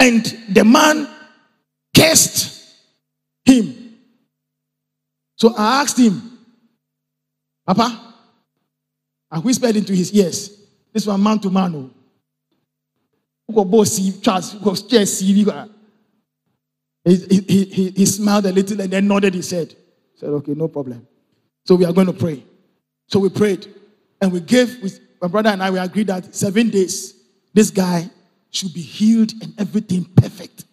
[0.00, 1.08] And the man
[1.96, 2.74] cursed
[3.44, 3.96] him.
[5.36, 6.36] So I asked him,
[7.64, 8.14] Papa,
[9.30, 10.50] I whispered into his ears,
[10.92, 11.76] this one man to man.
[11.76, 11.90] Oh.
[17.04, 19.76] He, he, he, he smiled a little and then nodded his head.
[20.16, 21.06] Said, okay, no problem.
[21.64, 22.44] So we are going to pray.
[23.08, 23.66] So we prayed
[24.20, 27.14] and we gave, with my brother and I, we agreed that seven days,
[27.54, 28.08] this guy
[28.50, 30.64] should be healed and everything perfect.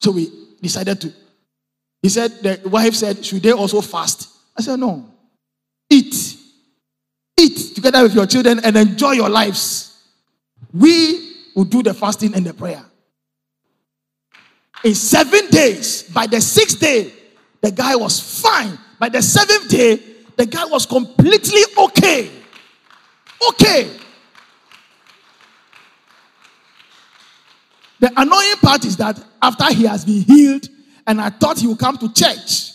[0.00, 1.12] So we decided to.
[2.02, 4.28] He said, the wife said, should they also fast?
[4.56, 5.08] I said, no.
[5.88, 6.36] Eat.
[7.38, 10.02] Eat together with your children and enjoy your lives.
[10.72, 12.84] We will do the fasting and the prayer.
[14.84, 17.12] In seven days, by the sixth day,
[17.62, 18.78] the guy was fine.
[18.98, 20.00] By the seventh day,
[20.36, 22.30] the guy was completely okay.
[23.50, 23.90] Okay.
[28.00, 30.68] The annoying part is that after he has been healed,
[31.06, 32.72] and I thought he would come to church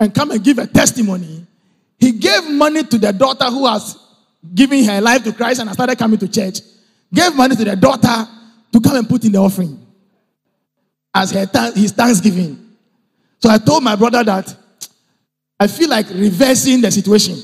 [0.00, 1.46] and come and give a testimony,
[1.98, 3.98] he gave money to the daughter who has
[4.54, 6.60] given her life to Christ and I started coming to church.
[7.12, 8.28] Gave money to the daughter
[8.72, 9.84] to come and put in the offering
[11.14, 12.76] as her his thanksgiving.
[13.40, 14.54] So I told my brother that
[15.60, 17.36] I feel like reversing the situation.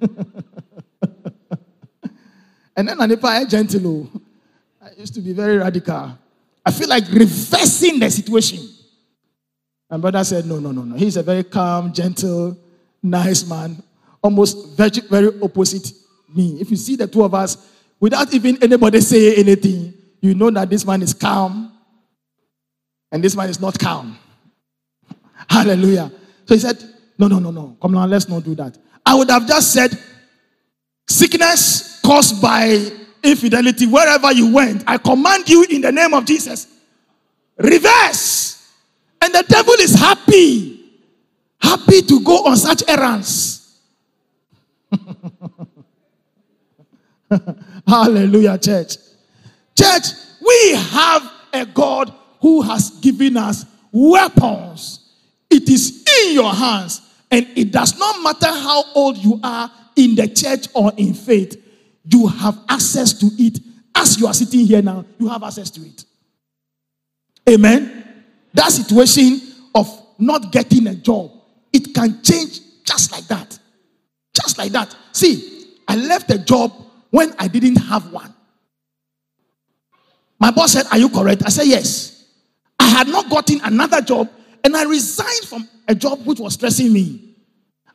[2.76, 3.86] and then Anipa gentle.
[3.86, 4.20] Oh.
[4.82, 6.18] I used to be very radical.
[6.64, 8.66] I feel like reversing the situation.
[9.90, 10.96] My brother said, No, no, no, no.
[10.96, 12.56] He's a very calm, gentle,
[13.02, 13.82] nice man.
[14.22, 15.92] Almost very, very opposite
[16.34, 16.60] me.
[16.60, 20.70] If you see the two of us, without even anybody saying anything, you know that
[20.70, 21.72] this man is calm
[23.12, 24.18] and this man is not calm.
[25.48, 26.10] Hallelujah.
[26.46, 26.82] So he said,
[27.18, 27.76] No, no, no, no.
[27.80, 28.76] Come on, let's not do that.
[29.04, 29.98] I would have just said,
[31.06, 32.90] Sickness caused by
[33.22, 36.68] infidelity, wherever you went, I command you in the name of Jesus.
[37.56, 38.72] Reverse.
[39.20, 40.80] And the devil is happy.
[41.60, 43.80] Happy to go on such errands.
[47.86, 48.96] Hallelujah, church.
[49.74, 50.04] Church,
[50.46, 55.00] we have a God who has given us weapons.
[55.48, 57.00] It is in your hands,
[57.30, 61.60] and it does not matter how old you are in the church or in faith,
[62.04, 63.58] you have access to it.
[63.94, 66.04] As you are sitting here now, you have access to it.
[67.48, 68.24] Amen.
[68.52, 69.40] That situation
[69.74, 69.88] of
[70.18, 71.30] not getting a job,
[71.72, 73.58] it can change just like that.
[74.34, 74.94] Just like that.
[75.12, 76.72] See, I left a job
[77.10, 78.34] when I didn't have one.
[80.40, 81.42] My boss said, Are you correct?
[81.46, 82.24] I said, Yes.
[82.78, 84.28] I had not gotten another job
[84.64, 87.36] and I resigned from a job which was stressing me.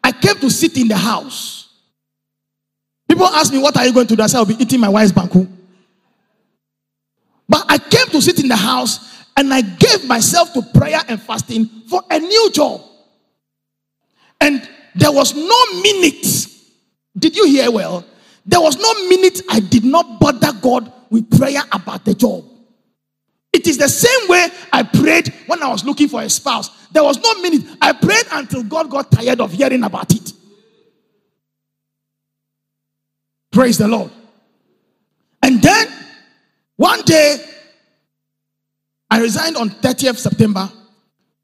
[0.03, 1.73] I came to sit in the house.
[3.07, 4.21] People ask me, What are you going to do?
[4.21, 5.49] I said, I'll be eating my wife's banku.
[7.49, 11.19] But I came to sit in the house and I gave myself to prayer and
[11.19, 12.81] fasting for a new job.
[14.39, 16.47] And there was no minute.
[17.17, 18.05] Did you hear well?
[18.45, 22.48] There was no minute I did not bother God with prayer about the job.
[23.51, 26.69] It is the same way I prayed when I was looking for a spouse.
[26.91, 27.65] There was no minute.
[27.81, 30.33] I prayed until God got tired of hearing about it.
[33.51, 34.11] Praise the Lord.
[35.41, 35.87] And then
[36.75, 37.43] one day,
[39.09, 40.69] I resigned on 30th September.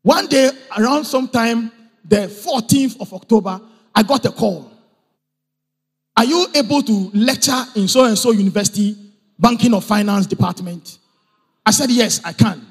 [0.04, 1.72] One day, around sometime
[2.04, 3.60] the 14th of October,
[3.94, 4.72] I got a call.
[6.16, 8.96] Are you able to lecture in so and so university,
[9.40, 11.00] banking or finance department?
[11.66, 12.66] I said, Yes, I can.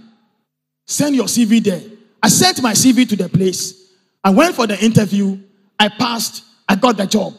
[0.87, 1.83] Send your CV there.
[2.23, 3.93] I sent my CV to the place.
[4.23, 5.39] I went for the interview.
[5.79, 6.45] I passed.
[6.69, 7.35] I got the job.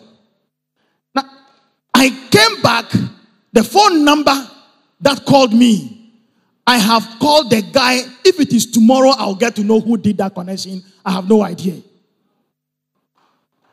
[1.14, 1.24] Now,
[1.94, 2.92] I came back,
[3.54, 4.36] the phone number
[5.02, 6.12] that called me,
[6.68, 8.00] I have called the guy.
[8.24, 10.84] If it is tomorrow, I'll get to know who did that connection.
[11.06, 11.82] I have no idea.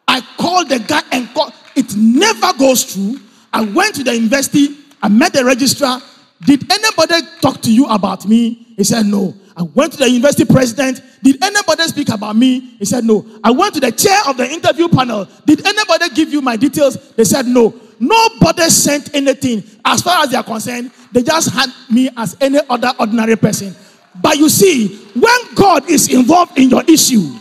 [0.06, 1.52] I called the guy and called.
[1.74, 3.20] It never goes through.
[3.52, 4.76] I went to the university.
[5.02, 6.02] I met the registrar.
[6.44, 8.66] Did anybody talk to you about me?
[8.76, 9.34] He said no.
[9.56, 11.02] I went to the university president.
[11.22, 12.60] Did anybody speak about me?
[12.78, 13.24] He said no.
[13.44, 15.28] I went to the chair of the interview panel.
[15.46, 17.12] Did anybody give you my details?
[17.12, 17.74] They said no.
[18.00, 19.62] Nobody sent anything.
[19.84, 23.76] As far as they are concerned, they just had me as any other ordinary person.
[24.20, 27.32] But you see, when God is involved in your issue,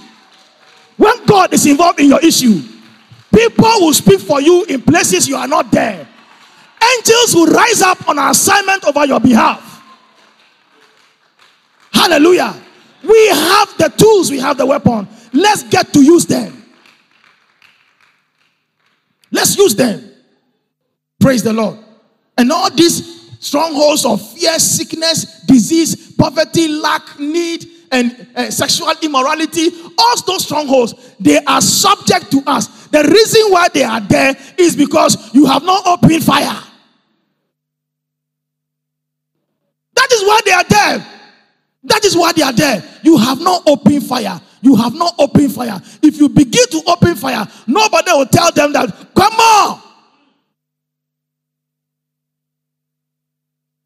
[0.97, 2.61] when God is involved in your issue,
[3.33, 6.07] people will speak for you in places you are not there.
[6.83, 9.67] Angels will rise up on assignment over your behalf.
[11.93, 12.55] Hallelujah.
[13.03, 15.07] We have the tools, we have the weapon.
[15.33, 16.63] Let's get to use them.
[19.31, 20.11] Let's use them.
[21.19, 21.79] Praise the Lord.
[22.37, 29.69] And all these strongholds of fear, sickness, disease, poverty, lack, need, and uh, sexual immorality,
[29.97, 32.87] all those strongholds, they are subject to us.
[32.87, 36.63] The reason why they are there is because you have not opened fire.
[39.93, 41.07] That is why they are there.
[41.83, 42.83] That is why they are there.
[43.03, 44.39] You have not opened fire.
[44.61, 45.81] You have not opened fire.
[46.03, 49.81] If you begin to open fire, nobody will tell them that, come on.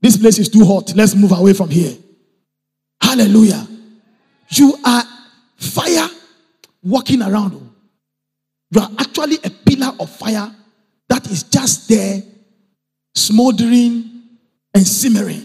[0.01, 0.93] This place is too hot.
[0.95, 1.97] Let's move away from here.
[3.01, 3.67] Hallelujah.
[4.49, 5.03] You are
[5.55, 6.07] fire
[6.83, 7.73] walking around.
[8.71, 10.53] You are actually a pillar of fire
[11.07, 12.21] that is just there,
[13.15, 14.23] smoldering
[14.73, 15.44] and simmering.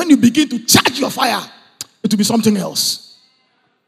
[0.00, 1.46] When you begin to charge your fire,
[2.02, 3.18] it will be something else.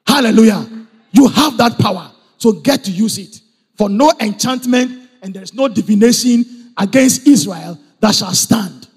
[0.07, 0.69] Hallelujah.
[1.11, 2.13] You have that power.
[2.37, 3.41] So get to use it.
[3.79, 8.89] For no enchantment and there is no divination against Israel that shall stand.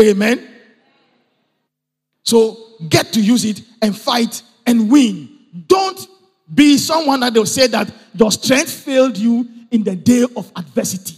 [0.00, 0.48] Amen.
[2.22, 2.56] So
[2.88, 5.28] get to use it and fight and win.
[5.66, 6.06] Don't
[6.54, 11.16] be someone that they'll say that your strength failed you in the day of adversity.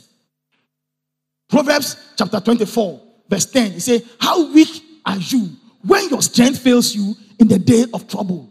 [1.51, 3.73] Proverbs chapter 24, verse 10.
[3.73, 5.49] He say, How weak are you
[5.83, 8.49] when your strength fails you in the day of trouble.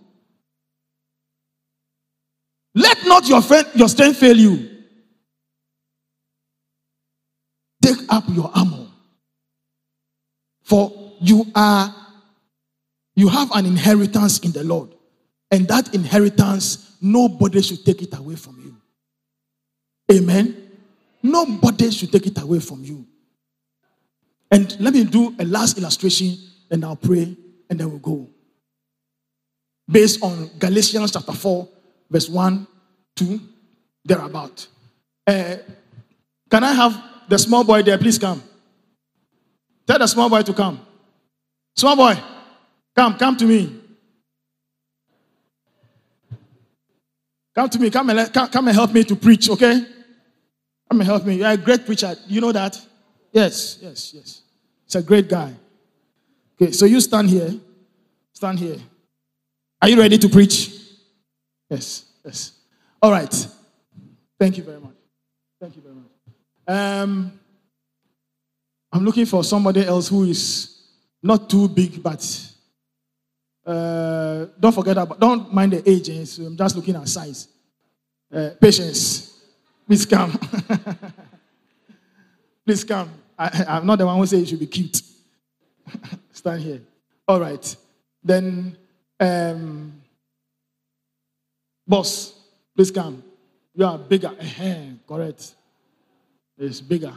[2.73, 4.69] Let not your, friend, your strength fail you.
[7.81, 8.87] Take up your armor.
[10.63, 11.93] For you are,
[13.15, 14.93] you have an inheritance in the Lord.
[15.51, 18.75] And that inheritance, nobody should take it away from you.
[20.15, 20.69] Amen.
[21.21, 23.05] Nobody should take it away from you.
[24.51, 26.37] And let me do a last illustration
[26.69, 27.35] and I'll pray
[27.69, 28.27] and then we'll go.
[29.89, 31.67] Based on Galatians chapter 4,
[32.09, 32.67] verse 1,
[33.15, 33.39] 2,
[34.03, 34.67] thereabout.
[35.25, 35.55] Uh,
[36.49, 37.97] can I have the small boy there?
[37.97, 38.43] Please come.
[39.87, 40.85] Tell the small boy to come.
[41.75, 42.17] Small boy,
[42.95, 43.81] come, come to me.
[47.53, 47.89] Come to me.
[47.89, 49.85] Come and, come, come and help me to preach, okay?
[50.89, 51.35] Come and help me.
[51.35, 52.15] You're a great preacher.
[52.27, 52.79] You know that?
[53.31, 54.40] Yes, yes, yes.
[54.91, 55.53] It's a great guy.
[56.61, 57.53] Okay, so you stand here.
[58.33, 58.75] Stand here.
[59.81, 60.69] Are you ready to preach?
[61.69, 62.51] Yes, yes.
[63.01, 63.47] All right.
[64.37, 64.95] Thank you very much.
[65.61, 66.11] Thank you very much.
[66.67, 67.39] Um,
[68.91, 70.81] I'm looking for somebody else who is
[71.23, 72.51] not too big, but
[73.65, 76.09] uh, don't forget about, don't mind the age.
[76.09, 76.25] Eh?
[76.25, 77.47] So I'm just looking at size.
[78.29, 79.39] Uh, patience.
[79.87, 80.37] Please come.
[82.65, 83.20] Please come.
[83.41, 85.01] I, I'm not the one who says you should be cute.
[86.31, 86.81] Stand here.
[87.27, 87.75] All right.
[88.23, 88.77] Then,
[89.19, 89.93] um,
[91.87, 92.35] boss,
[92.75, 93.23] please come.
[93.73, 94.27] You are bigger.
[94.27, 94.75] Uh-huh.
[95.07, 95.55] Correct.
[96.57, 97.13] It's bigger.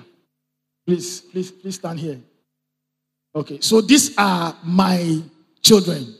[0.87, 2.21] Please, please, please stand here.
[3.35, 3.59] Okay.
[3.61, 5.21] So these are my
[5.61, 6.15] children.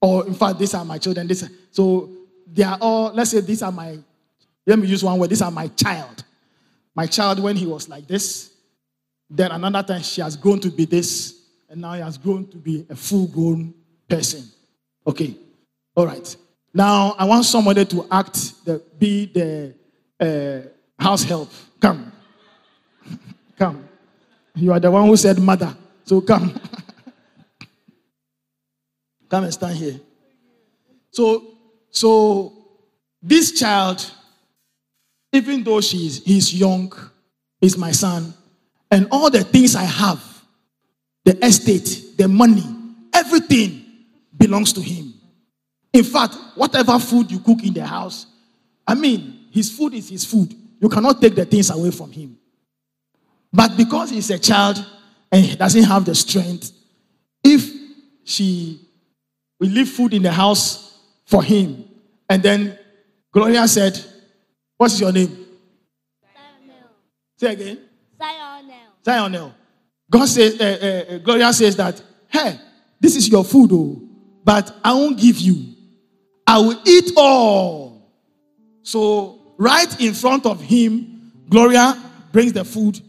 [0.00, 1.26] Or in fact, these are my children.
[1.26, 2.10] This, so
[2.46, 3.98] they are all, let's say these are my,
[4.66, 6.24] let me use one word, these are my child.
[6.94, 8.57] My child when he was like this.
[9.30, 11.34] Then another time she has grown to be this.
[11.68, 13.74] And now he has grown to be a full grown
[14.08, 14.44] person.
[15.06, 15.34] Okay.
[15.94, 16.36] All right.
[16.72, 19.74] Now I want somebody to act, the, be the
[20.20, 21.50] uh, house help.
[21.80, 22.12] Come.
[23.58, 23.88] come.
[24.54, 25.76] You are the one who said mother.
[26.04, 26.58] So come.
[29.28, 30.00] Come and stand here.
[31.10, 31.58] So,
[31.90, 32.52] so
[33.20, 34.10] this child,
[35.32, 36.92] even though she's he's young,
[37.60, 38.32] is my son,
[38.90, 40.22] and all the things I have,
[41.24, 42.64] the estate, the money,
[43.12, 43.84] everything
[44.36, 45.14] belongs to him.
[45.92, 48.26] In fact, whatever food you cook in the house,
[48.86, 50.54] I mean, his food is his food.
[50.80, 52.38] You cannot take the things away from him.
[53.52, 54.84] But because he's a child
[55.32, 56.72] and he doesn't have the strength,
[57.42, 57.70] if
[58.24, 58.80] she
[59.58, 61.84] we leave food in the house for him.
[62.28, 62.78] And then
[63.32, 64.02] Gloria said,
[64.76, 65.46] What's your name?
[66.22, 66.88] Zionel.
[67.36, 67.78] Say again.
[69.08, 69.54] Zionel.
[70.10, 72.60] God says, uh, uh, Gloria says that, Hey,
[73.00, 74.02] this is your food, oh,
[74.44, 75.74] but I won't give you.
[76.46, 78.10] I will eat all.
[78.82, 81.96] So, right in front of him, Gloria
[82.32, 83.00] brings the food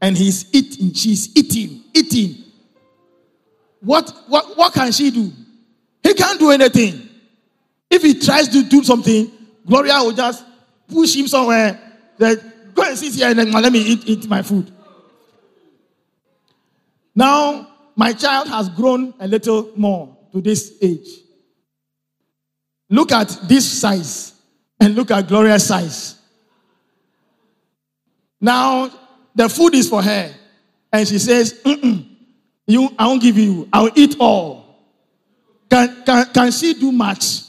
[0.00, 0.92] and he's eating.
[0.92, 2.44] She's eating, eating.
[3.80, 5.32] What, what, what can she do?
[6.02, 7.08] He can't do anything.
[7.90, 9.30] If he tries to do something,
[9.66, 10.44] Gloria will just
[10.88, 11.80] push him somewhere.
[12.18, 14.72] That go and sit here and let me eat, eat my food.
[17.14, 21.08] Now, my child has grown a little more to this age.
[22.90, 24.32] Look at this size
[24.80, 26.16] and look at Gloria's size.
[28.40, 28.90] Now,
[29.34, 30.34] the food is for her.
[30.92, 31.60] And she says,
[32.66, 33.68] you, I won't give you.
[33.72, 34.64] I'll eat all.
[35.70, 37.42] Can, can, can she do much?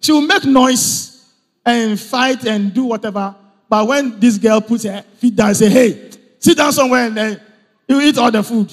[0.00, 1.26] She will make noise
[1.64, 3.34] and fight and do whatever.
[3.68, 7.16] But when this girl puts her feet down and say, hey, sit down somewhere and
[7.16, 7.40] then
[7.86, 8.72] you eat all the food.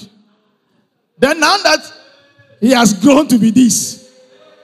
[1.18, 1.80] Then now that
[2.60, 4.10] he has grown to be this,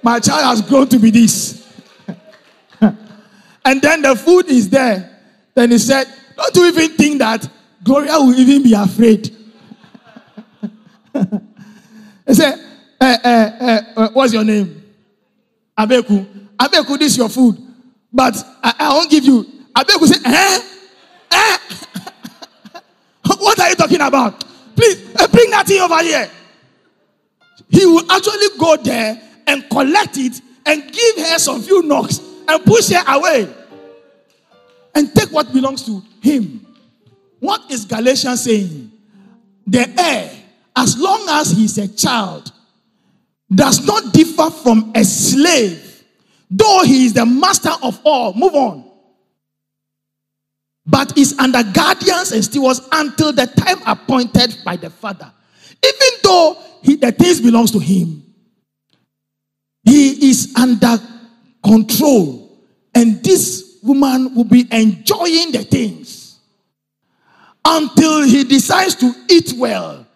[0.02, 1.66] my child has grown to be this.
[2.80, 5.18] and then the food is there.
[5.54, 7.48] Then he said, don't you even think that
[7.82, 9.34] Gloria will even be afraid?
[12.26, 12.58] he said,
[13.00, 13.50] eh, eh,
[13.96, 14.82] eh, what's your name?
[15.78, 16.26] Abeku.
[16.58, 17.56] Abeku, this is your food.
[18.12, 19.44] But I, I won't give you.
[19.74, 20.60] Abeku say, eh?
[21.30, 21.58] Eh?
[23.38, 24.44] what are you talking about?
[24.76, 26.30] Please uh, bring that thing over here.
[27.74, 32.64] He will actually go there and collect it and give her some few knocks and
[32.64, 33.52] push her away
[34.94, 36.64] and take what belongs to him.
[37.40, 38.92] What is Galatians saying?
[39.66, 40.30] The heir,
[40.76, 42.52] as long as he's a child,
[43.52, 46.04] does not differ from a slave,
[46.48, 48.34] though he is the master of all.
[48.34, 48.84] Move on.
[50.86, 55.32] But is under guardians and stewards until the time appointed by the father.
[55.82, 58.22] Even though he, the things belongs to him.
[59.84, 60.98] he is under
[61.64, 62.58] control,
[62.94, 66.38] and this woman will be enjoying the things
[67.64, 70.06] until he decides to eat well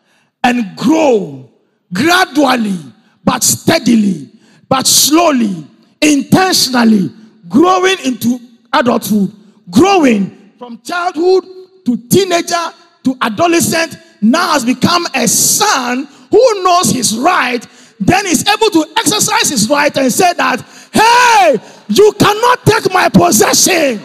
[0.44, 1.50] and grow
[1.92, 2.78] gradually,
[3.24, 4.30] but steadily,
[4.68, 5.66] but slowly,
[6.02, 7.10] intentionally,
[7.48, 8.38] growing into
[8.74, 9.32] adulthood,
[9.70, 11.44] growing from childhood
[11.86, 12.72] to teenager
[13.04, 17.66] to adolescent, now has become a son who knows his right,
[18.00, 20.60] then is able to exercise his right and say that,
[20.92, 21.58] hey,
[21.88, 24.00] you cannot take my possession.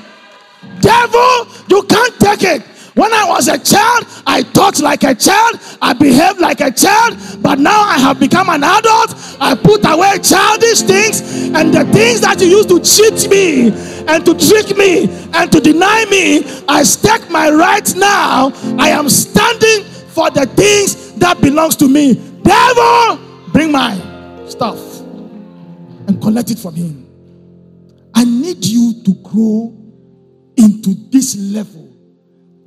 [0.81, 2.63] Devil, you can't take it.
[2.95, 7.17] When I was a child, I thought like a child, I behaved like a child,
[7.41, 9.15] but now I have become an adult.
[9.39, 11.21] I put away childish things
[11.55, 13.69] and the things that you used to cheat me
[14.07, 16.45] and to trick me and to deny me.
[16.67, 18.51] I stake my rights now.
[18.77, 22.15] I am standing for the things that belongs to me.
[22.43, 23.19] Devil,
[23.51, 23.95] bring my
[24.47, 24.99] stuff
[26.07, 27.07] and collect it from him.
[28.13, 29.75] I need you to grow
[30.57, 31.83] into this level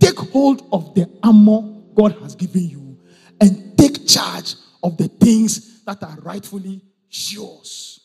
[0.00, 2.98] Take hold of the armor God has given you
[3.40, 7.95] and take charge of the things that are rightfully yours.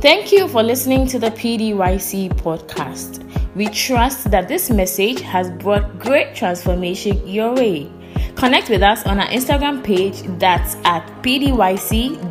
[0.00, 3.24] Thank you for listening to the PDYC podcast.
[3.54, 7.90] We trust that this message has brought great transformation your way.
[8.34, 12.26] Connect with us on our Instagram page that's at pdyc.cbc